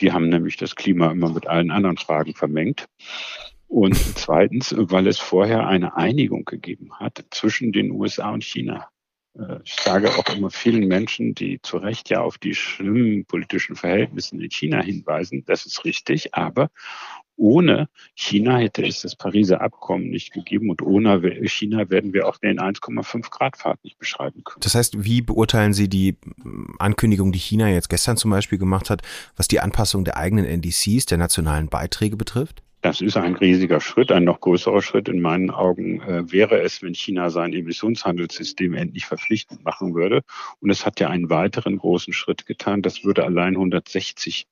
Die 0.00 0.12
haben 0.12 0.28
nämlich 0.28 0.56
das 0.56 0.76
Klima 0.76 1.10
immer 1.10 1.30
mit 1.30 1.46
allen 1.46 1.70
anderen 1.70 1.96
Fragen 1.96 2.34
vermengt. 2.34 2.86
Und 3.68 3.94
zweitens, 3.96 4.74
weil 4.76 5.06
es 5.06 5.18
vorher 5.18 5.66
eine 5.66 5.96
Einigung 5.96 6.44
gegeben 6.44 6.90
hat 6.94 7.24
zwischen 7.30 7.70
den 7.70 7.90
USA 7.90 8.30
und 8.30 8.42
China. 8.42 8.88
Äh, 9.38 9.58
ich 9.64 9.74
sage 9.74 10.10
auch 10.10 10.34
immer 10.34 10.50
vielen 10.50 10.88
Menschen, 10.88 11.34
die 11.34 11.60
zu 11.62 11.76
Recht 11.76 12.08
ja 12.10 12.20
auf 12.20 12.38
die 12.38 12.54
schlimmen 12.54 13.24
politischen 13.26 13.76
Verhältnisse 13.76 14.36
in 14.36 14.50
China 14.50 14.82
hinweisen, 14.82 15.44
das 15.46 15.66
ist 15.66 15.84
richtig, 15.84 16.34
aber 16.34 16.70
ohne 17.36 17.88
China 18.14 18.58
hätte 18.58 18.84
es 18.84 19.02
das 19.02 19.14
Pariser 19.14 19.60
Abkommen 19.60 20.10
nicht 20.10 20.32
gegeben 20.32 20.70
und 20.70 20.82
ohne 20.82 21.20
China 21.46 21.88
werden 21.88 22.12
wir 22.12 22.26
auch 22.26 22.36
den 22.38 22.58
1,5 22.58 23.30
Grad 23.30 23.56
Pfad 23.56 23.82
nicht 23.84 23.96
beschreiben 23.96 24.42
können. 24.44 24.60
Das 24.60 24.74
heißt, 24.74 25.04
wie 25.04 25.22
beurteilen 25.22 25.72
Sie 25.72 25.88
die 25.88 26.16
Ankündigung, 26.80 27.30
die 27.30 27.38
China 27.38 27.68
jetzt 27.68 27.90
gestern 27.90 28.16
zum 28.16 28.32
Beispiel 28.32 28.58
gemacht 28.58 28.90
hat, 28.90 29.02
was 29.36 29.46
die 29.46 29.60
Anpassung 29.60 30.04
der 30.04 30.16
eigenen 30.16 30.46
NDCs, 30.46 31.06
der 31.06 31.18
nationalen 31.18 31.68
Beiträge 31.68 32.16
betrifft? 32.16 32.64
Das 32.80 33.00
ist 33.00 33.16
ein 33.16 33.34
riesiger 33.34 33.80
Schritt. 33.80 34.12
Ein 34.12 34.22
noch 34.22 34.40
größerer 34.40 34.82
Schritt 34.82 35.08
in 35.08 35.20
meinen 35.20 35.50
Augen 35.50 36.00
äh, 36.02 36.30
wäre 36.30 36.60
es, 36.60 36.80
wenn 36.80 36.94
China 36.94 37.28
sein 37.28 37.52
Emissionshandelssystem 37.52 38.72
endlich 38.74 39.04
verpflichtend 39.04 39.64
machen 39.64 39.94
würde. 39.94 40.22
Und 40.60 40.70
es 40.70 40.86
hat 40.86 41.00
ja 41.00 41.08
einen 41.08 41.28
weiteren 41.28 41.78
großen 41.78 42.12
Schritt 42.12 42.46
getan. 42.46 42.82
Das 42.82 43.02
würde 43.02 43.24
allein 43.24 43.54
160 43.54 44.46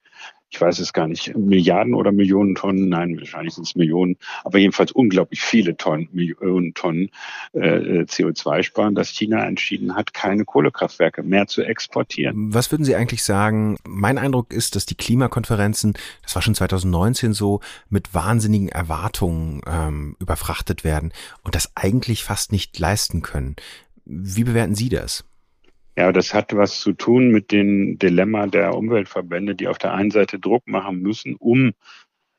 ich 0.50 0.60
weiß 0.60 0.78
es 0.78 0.92
gar 0.92 1.08
nicht, 1.08 1.36
Milliarden 1.36 1.94
oder 1.94 2.12
Millionen 2.12 2.54
Tonnen, 2.54 2.88
nein, 2.88 3.18
wahrscheinlich 3.18 3.54
sind 3.54 3.66
es 3.66 3.74
Millionen, 3.74 4.16
aber 4.44 4.58
jedenfalls 4.58 4.92
unglaublich 4.92 5.40
viele 5.40 5.76
Tonnen, 5.76 6.08
Millionen 6.12 6.72
Tonnen 6.74 7.10
äh, 7.52 8.04
CO2 8.04 8.62
sparen, 8.62 8.94
dass 8.94 9.08
China 9.08 9.44
entschieden 9.44 9.94
hat, 9.94 10.14
keine 10.14 10.44
Kohlekraftwerke 10.44 11.22
mehr 11.22 11.46
zu 11.46 11.62
exportieren. 11.62 12.54
Was 12.54 12.70
würden 12.70 12.84
Sie 12.84 12.94
eigentlich 12.94 13.24
sagen? 13.24 13.76
Mein 13.86 14.18
Eindruck 14.18 14.52
ist, 14.52 14.76
dass 14.76 14.86
die 14.86 14.94
Klimakonferenzen, 14.94 15.94
das 16.22 16.34
war 16.34 16.42
schon 16.42 16.54
2019 16.54 17.32
so, 17.32 17.60
mit 17.88 18.14
wahnsinnigen 18.14 18.68
Erwartungen 18.68 19.62
ähm, 19.66 20.16
überfrachtet 20.20 20.84
werden 20.84 21.12
und 21.42 21.54
das 21.54 21.72
eigentlich 21.74 22.22
fast 22.22 22.52
nicht 22.52 22.78
leisten 22.78 23.22
können. 23.22 23.56
Wie 24.04 24.44
bewerten 24.44 24.76
Sie 24.76 24.88
das? 24.88 25.24
Ja, 25.96 26.12
das 26.12 26.34
hat 26.34 26.54
was 26.54 26.80
zu 26.80 26.92
tun 26.92 27.30
mit 27.30 27.52
dem 27.52 27.98
Dilemma 27.98 28.46
der 28.46 28.74
Umweltverbände, 28.74 29.54
die 29.54 29.66
auf 29.66 29.78
der 29.78 29.94
einen 29.94 30.10
Seite 30.10 30.38
Druck 30.38 30.66
machen 30.68 31.00
müssen, 31.00 31.36
um 31.36 31.72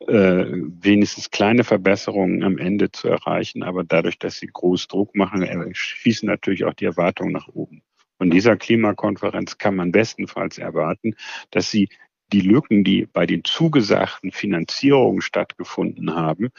äh, 0.06 0.46
wenigstens 0.46 1.32
kleine 1.32 1.63
Verbesserungen 1.63 2.43
am 2.43 2.60
Ende 2.60 2.91
zu 2.91 3.08
erreichen. 3.08 3.63
Aber 3.63 3.84
dadurch, 3.84 4.20
dass 4.20 4.38
sie 4.38 4.48
groß 4.48 4.88
Druck 4.88 5.15
machen, 5.15 5.41
äh, 5.41 5.74
schießen 5.74 6.28
natürlich 6.28 6.65
auch 6.65 6.76
die 6.76 6.86
Erwartungen 6.86 7.34
nach 7.34 7.48
oben. 7.48 7.82
Von 8.20 8.30
dieser 8.30 8.58
Klimakonferenz 8.58 9.58
kann 9.58 9.76
man 9.76 9.91
bestenfalls 9.91 10.60
erwarten, 10.60 11.15
dass 11.52 11.72
sie 11.72 11.89
die 12.32 12.41
Lücken, 12.41 12.84
die 12.84 13.06
bei 13.06 13.26
den 13.26 13.43
zugesagten 13.43 14.32
Finanzierungen 14.32 15.22
stattgefunden 15.22 16.13
haben, 16.13 16.50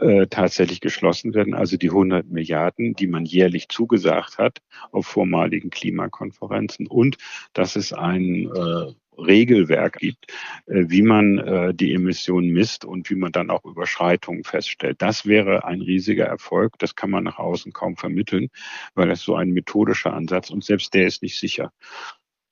äh, 0.00 0.26
tatsächlich 0.26 0.80
geschlossen 0.80 1.34
werden. 1.34 1.54
Also 1.54 1.76
die 1.76 1.90
100 1.90 2.26
Milliarden, 2.26 2.94
die 2.94 3.06
man 3.06 3.24
jährlich 3.24 3.68
zugesagt 3.68 4.38
hat 4.38 4.58
auf 4.90 5.06
vormaligen 5.06 5.70
Klimakonferenzen 5.70 6.86
und 6.86 7.16
dass 7.52 7.76
es 7.76 7.92
ein 7.92 8.50
äh, 8.54 8.92
Regelwerk 9.18 9.98
gibt, 9.98 10.32
äh, 10.66 10.84
wie 10.88 11.02
man 11.02 11.38
äh, 11.38 11.74
die 11.74 11.94
Emissionen 11.94 12.50
misst 12.50 12.84
und 12.84 13.08
wie 13.10 13.14
man 13.14 13.32
dann 13.32 13.50
auch 13.50 13.64
Überschreitungen 13.64 14.44
feststellt. 14.44 15.00
Das 15.00 15.26
wäre 15.26 15.64
ein 15.64 15.80
riesiger 15.80 16.26
Erfolg. 16.26 16.78
Das 16.78 16.96
kann 16.96 17.10
man 17.10 17.24
nach 17.24 17.38
außen 17.38 17.72
kaum 17.72 17.96
vermitteln, 17.96 18.48
weil 18.94 19.08
das 19.08 19.20
so 19.20 19.34
ein 19.36 19.50
methodischer 19.50 20.12
Ansatz 20.12 20.50
und 20.50 20.64
selbst 20.64 20.94
der 20.94 21.06
ist 21.06 21.22
nicht 21.22 21.38
sicher. 21.38 21.72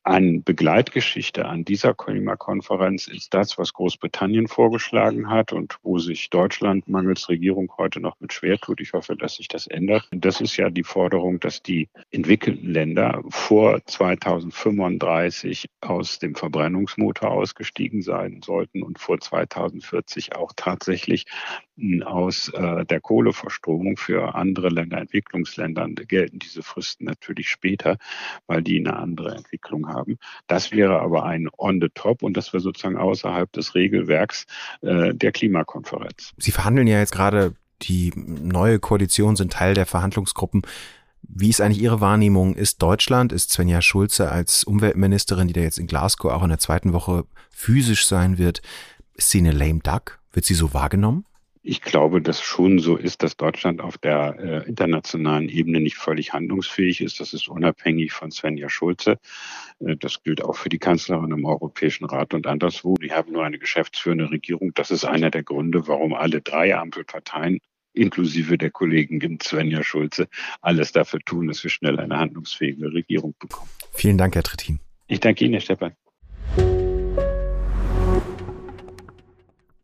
Eine 0.04 0.40
Begleitgeschichte 0.40 1.46
an 1.46 1.64
dieser 1.64 1.94
Klimakonferenz 1.94 3.06
ist 3.06 3.34
das, 3.34 3.56
was 3.56 3.72
Großbritannien 3.72 4.48
vorgeschlagen 4.48 5.30
hat 5.30 5.52
und 5.52 5.78
wo 5.84 5.98
sich 6.00 6.28
Deutschland 6.28 6.88
mangels 6.88 7.28
Regierung 7.28 7.72
heute 7.78 8.00
noch 8.00 8.18
mit 8.18 8.32
schwer 8.32 8.58
tut. 8.58 8.80
Ich 8.80 8.94
hoffe, 8.94 9.14
dass 9.14 9.36
sich 9.36 9.46
das 9.46 9.68
ändert. 9.68 10.08
Das 10.10 10.40
ist 10.40 10.56
ja 10.56 10.70
die 10.70 10.82
Forderung, 10.82 11.38
dass 11.38 11.62
die 11.62 11.88
entwickelten 12.10 12.68
Länder 12.68 13.22
vor 13.28 13.80
2035 13.86 15.66
aus 15.80 16.18
dem 16.18 16.34
Verbrennungsmotor 16.34 17.30
ausgestiegen 17.30 18.02
sein 18.02 18.40
sollten 18.42 18.82
und 18.82 18.98
vor 18.98 19.20
2040 19.20 20.34
auch 20.34 20.52
tatsächlich 20.56 21.26
aus 22.04 22.48
äh, 22.48 22.84
der 22.84 23.00
Kohleverstromung. 23.00 23.96
Für 23.96 24.34
andere 24.34 24.68
Länder, 24.68 24.98
Entwicklungsländern, 24.98 25.94
gelten 25.94 26.40
diese 26.40 26.62
Fristen 26.62 27.04
natürlich 27.04 27.48
später, 27.48 27.98
weil 28.48 28.62
die 28.62 28.78
eine 28.78 28.96
andere 28.96 29.36
Entwicklung 29.36 29.86
haben. 29.86 29.91
Das 30.46 30.72
wäre 30.72 31.00
aber 31.00 31.24
ein 31.24 31.48
on 31.58 31.80
the 31.80 31.88
top 31.94 32.22
und 32.22 32.36
das 32.36 32.52
wäre 32.52 32.62
sozusagen 32.62 32.96
außerhalb 32.96 33.50
des 33.52 33.74
Regelwerks 33.74 34.46
äh, 34.82 35.14
der 35.14 35.32
Klimakonferenz. 35.32 36.32
Sie 36.36 36.52
verhandeln 36.52 36.86
ja 36.86 36.98
jetzt 36.98 37.12
gerade 37.12 37.54
die 37.82 38.12
neue 38.16 38.78
Koalition, 38.78 39.36
sind 39.36 39.52
Teil 39.52 39.74
der 39.74 39.86
Verhandlungsgruppen. 39.86 40.62
Wie 41.22 41.48
ist 41.48 41.60
eigentlich 41.60 41.82
Ihre 41.82 42.00
Wahrnehmung? 42.00 42.54
Ist 42.54 42.82
Deutschland, 42.82 43.32
ist 43.32 43.50
Svenja 43.50 43.80
Schulze 43.80 44.30
als 44.30 44.64
Umweltministerin, 44.64 45.48
die 45.48 45.54
da 45.54 45.60
jetzt 45.60 45.78
in 45.78 45.86
Glasgow 45.86 46.32
auch 46.32 46.42
in 46.42 46.48
der 46.48 46.58
zweiten 46.58 46.92
Woche 46.92 47.24
physisch 47.50 48.06
sein 48.06 48.38
wird, 48.38 48.60
ist 49.14 49.30
sie 49.30 49.38
eine 49.38 49.52
lame 49.52 49.80
duck? 49.80 50.18
Wird 50.32 50.46
sie 50.46 50.54
so 50.54 50.74
wahrgenommen? 50.74 51.24
Ich 51.64 51.80
glaube, 51.80 52.20
dass 52.20 52.40
schon 52.42 52.80
so 52.80 52.96
ist, 52.96 53.22
dass 53.22 53.36
Deutschland 53.36 53.80
auf 53.80 53.96
der 53.96 54.36
äh, 54.38 54.68
internationalen 54.68 55.48
Ebene 55.48 55.80
nicht 55.80 55.96
völlig 55.96 56.32
handlungsfähig 56.32 57.00
ist. 57.00 57.20
Das 57.20 57.32
ist 57.32 57.48
unabhängig 57.48 58.12
von 58.12 58.32
Svenja 58.32 58.68
Schulze. 58.68 59.18
Äh, 59.78 59.96
das 59.96 60.24
gilt 60.24 60.42
auch 60.42 60.56
für 60.56 60.68
die 60.68 60.80
Kanzlerin 60.80 61.30
im 61.30 61.44
Europäischen 61.44 62.04
Rat 62.04 62.34
und 62.34 62.48
anderswo. 62.48 62.96
Die 62.96 63.12
haben 63.12 63.32
nur 63.32 63.44
eine 63.44 63.58
geschäftsführende 63.58 64.30
Regierung. 64.30 64.72
Das 64.74 64.90
ist 64.90 65.04
einer 65.04 65.30
der 65.30 65.44
Gründe, 65.44 65.86
warum 65.86 66.14
alle 66.14 66.40
drei 66.40 66.76
Ampelparteien 66.76 67.60
inklusive 67.94 68.58
der 68.58 68.70
Kollegin 68.70 69.38
Svenja 69.40 69.84
Schulze 69.84 70.28
alles 70.62 70.92
dafür 70.92 71.20
tun, 71.20 71.46
dass 71.48 71.62
wir 71.62 71.70
schnell 71.70 72.00
eine 72.00 72.18
handlungsfähige 72.18 72.92
Regierung 72.92 73.34
bekommen. 73.38 73.68
Vielen 73.92 74.18
Dank, 74.18 74.34
Herr 74.34 74.42
Trittin. 74.42 74.80
Ich 75.06 75.20
danke 75.20 75.44
Ihnen, 75.44 75.54
Herr 75.54 75.60
Stefan. 75.60 75.92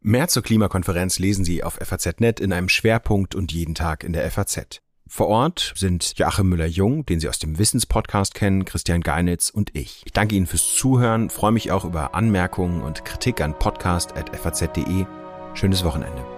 Mehr 0.00 0.28
zur 0.28 0.42
Klimakonferenz 0.42 1.18
lesen 1.18 1.44
Sie 1.44 1.64
auf 1.64 1.74
FAZ.net 1.74 2.38
in 2.40 2.52
einem 2.52 2.68
Schwerpunkt 2.68 3.34
und 3.34 3.52
jeden 3.52 3.74
Tag 3.74 4.04
in 4.04 4.12
der 4.12 4.30
FAZ. 4.30 4.80
Vor 5.08 5.28
Ort 5.28 5.72
sind 5.74 6.18
Joachim 6.18 6.50
Müller-Jung, 6.50 7.04
den 7.06 7.18
Sie 7.18 7.28
aus 7.28 7.38
dem 7.38 7.58
Wissenspodcast 7.58 8.34
kennen, 8.34 8.64
Christian 8.64 9.00
Geinitz 9.00 9.50
und 9.50 9.74
ich. 9.74 10.02
Ich 10.04 10.12
danke 10.12 10.36
Ihnen 10.36 10.46
fürs 10.46 10.74
Zuhören, 10.74 11.30
freue 11.30 11.52
mich 11.52 11.72
auch 11.72 11.84
über 11.84 12.14
Anmerkungen 12.14 12.82
und 12.82 13.04
Kritik 13.04 13.40
an 13.40 13.58
podcast.faz.de. 13.58 15.06
Schönes 15.54 15.82
Wochenende. 15.82 16.37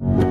you 0.00 0.25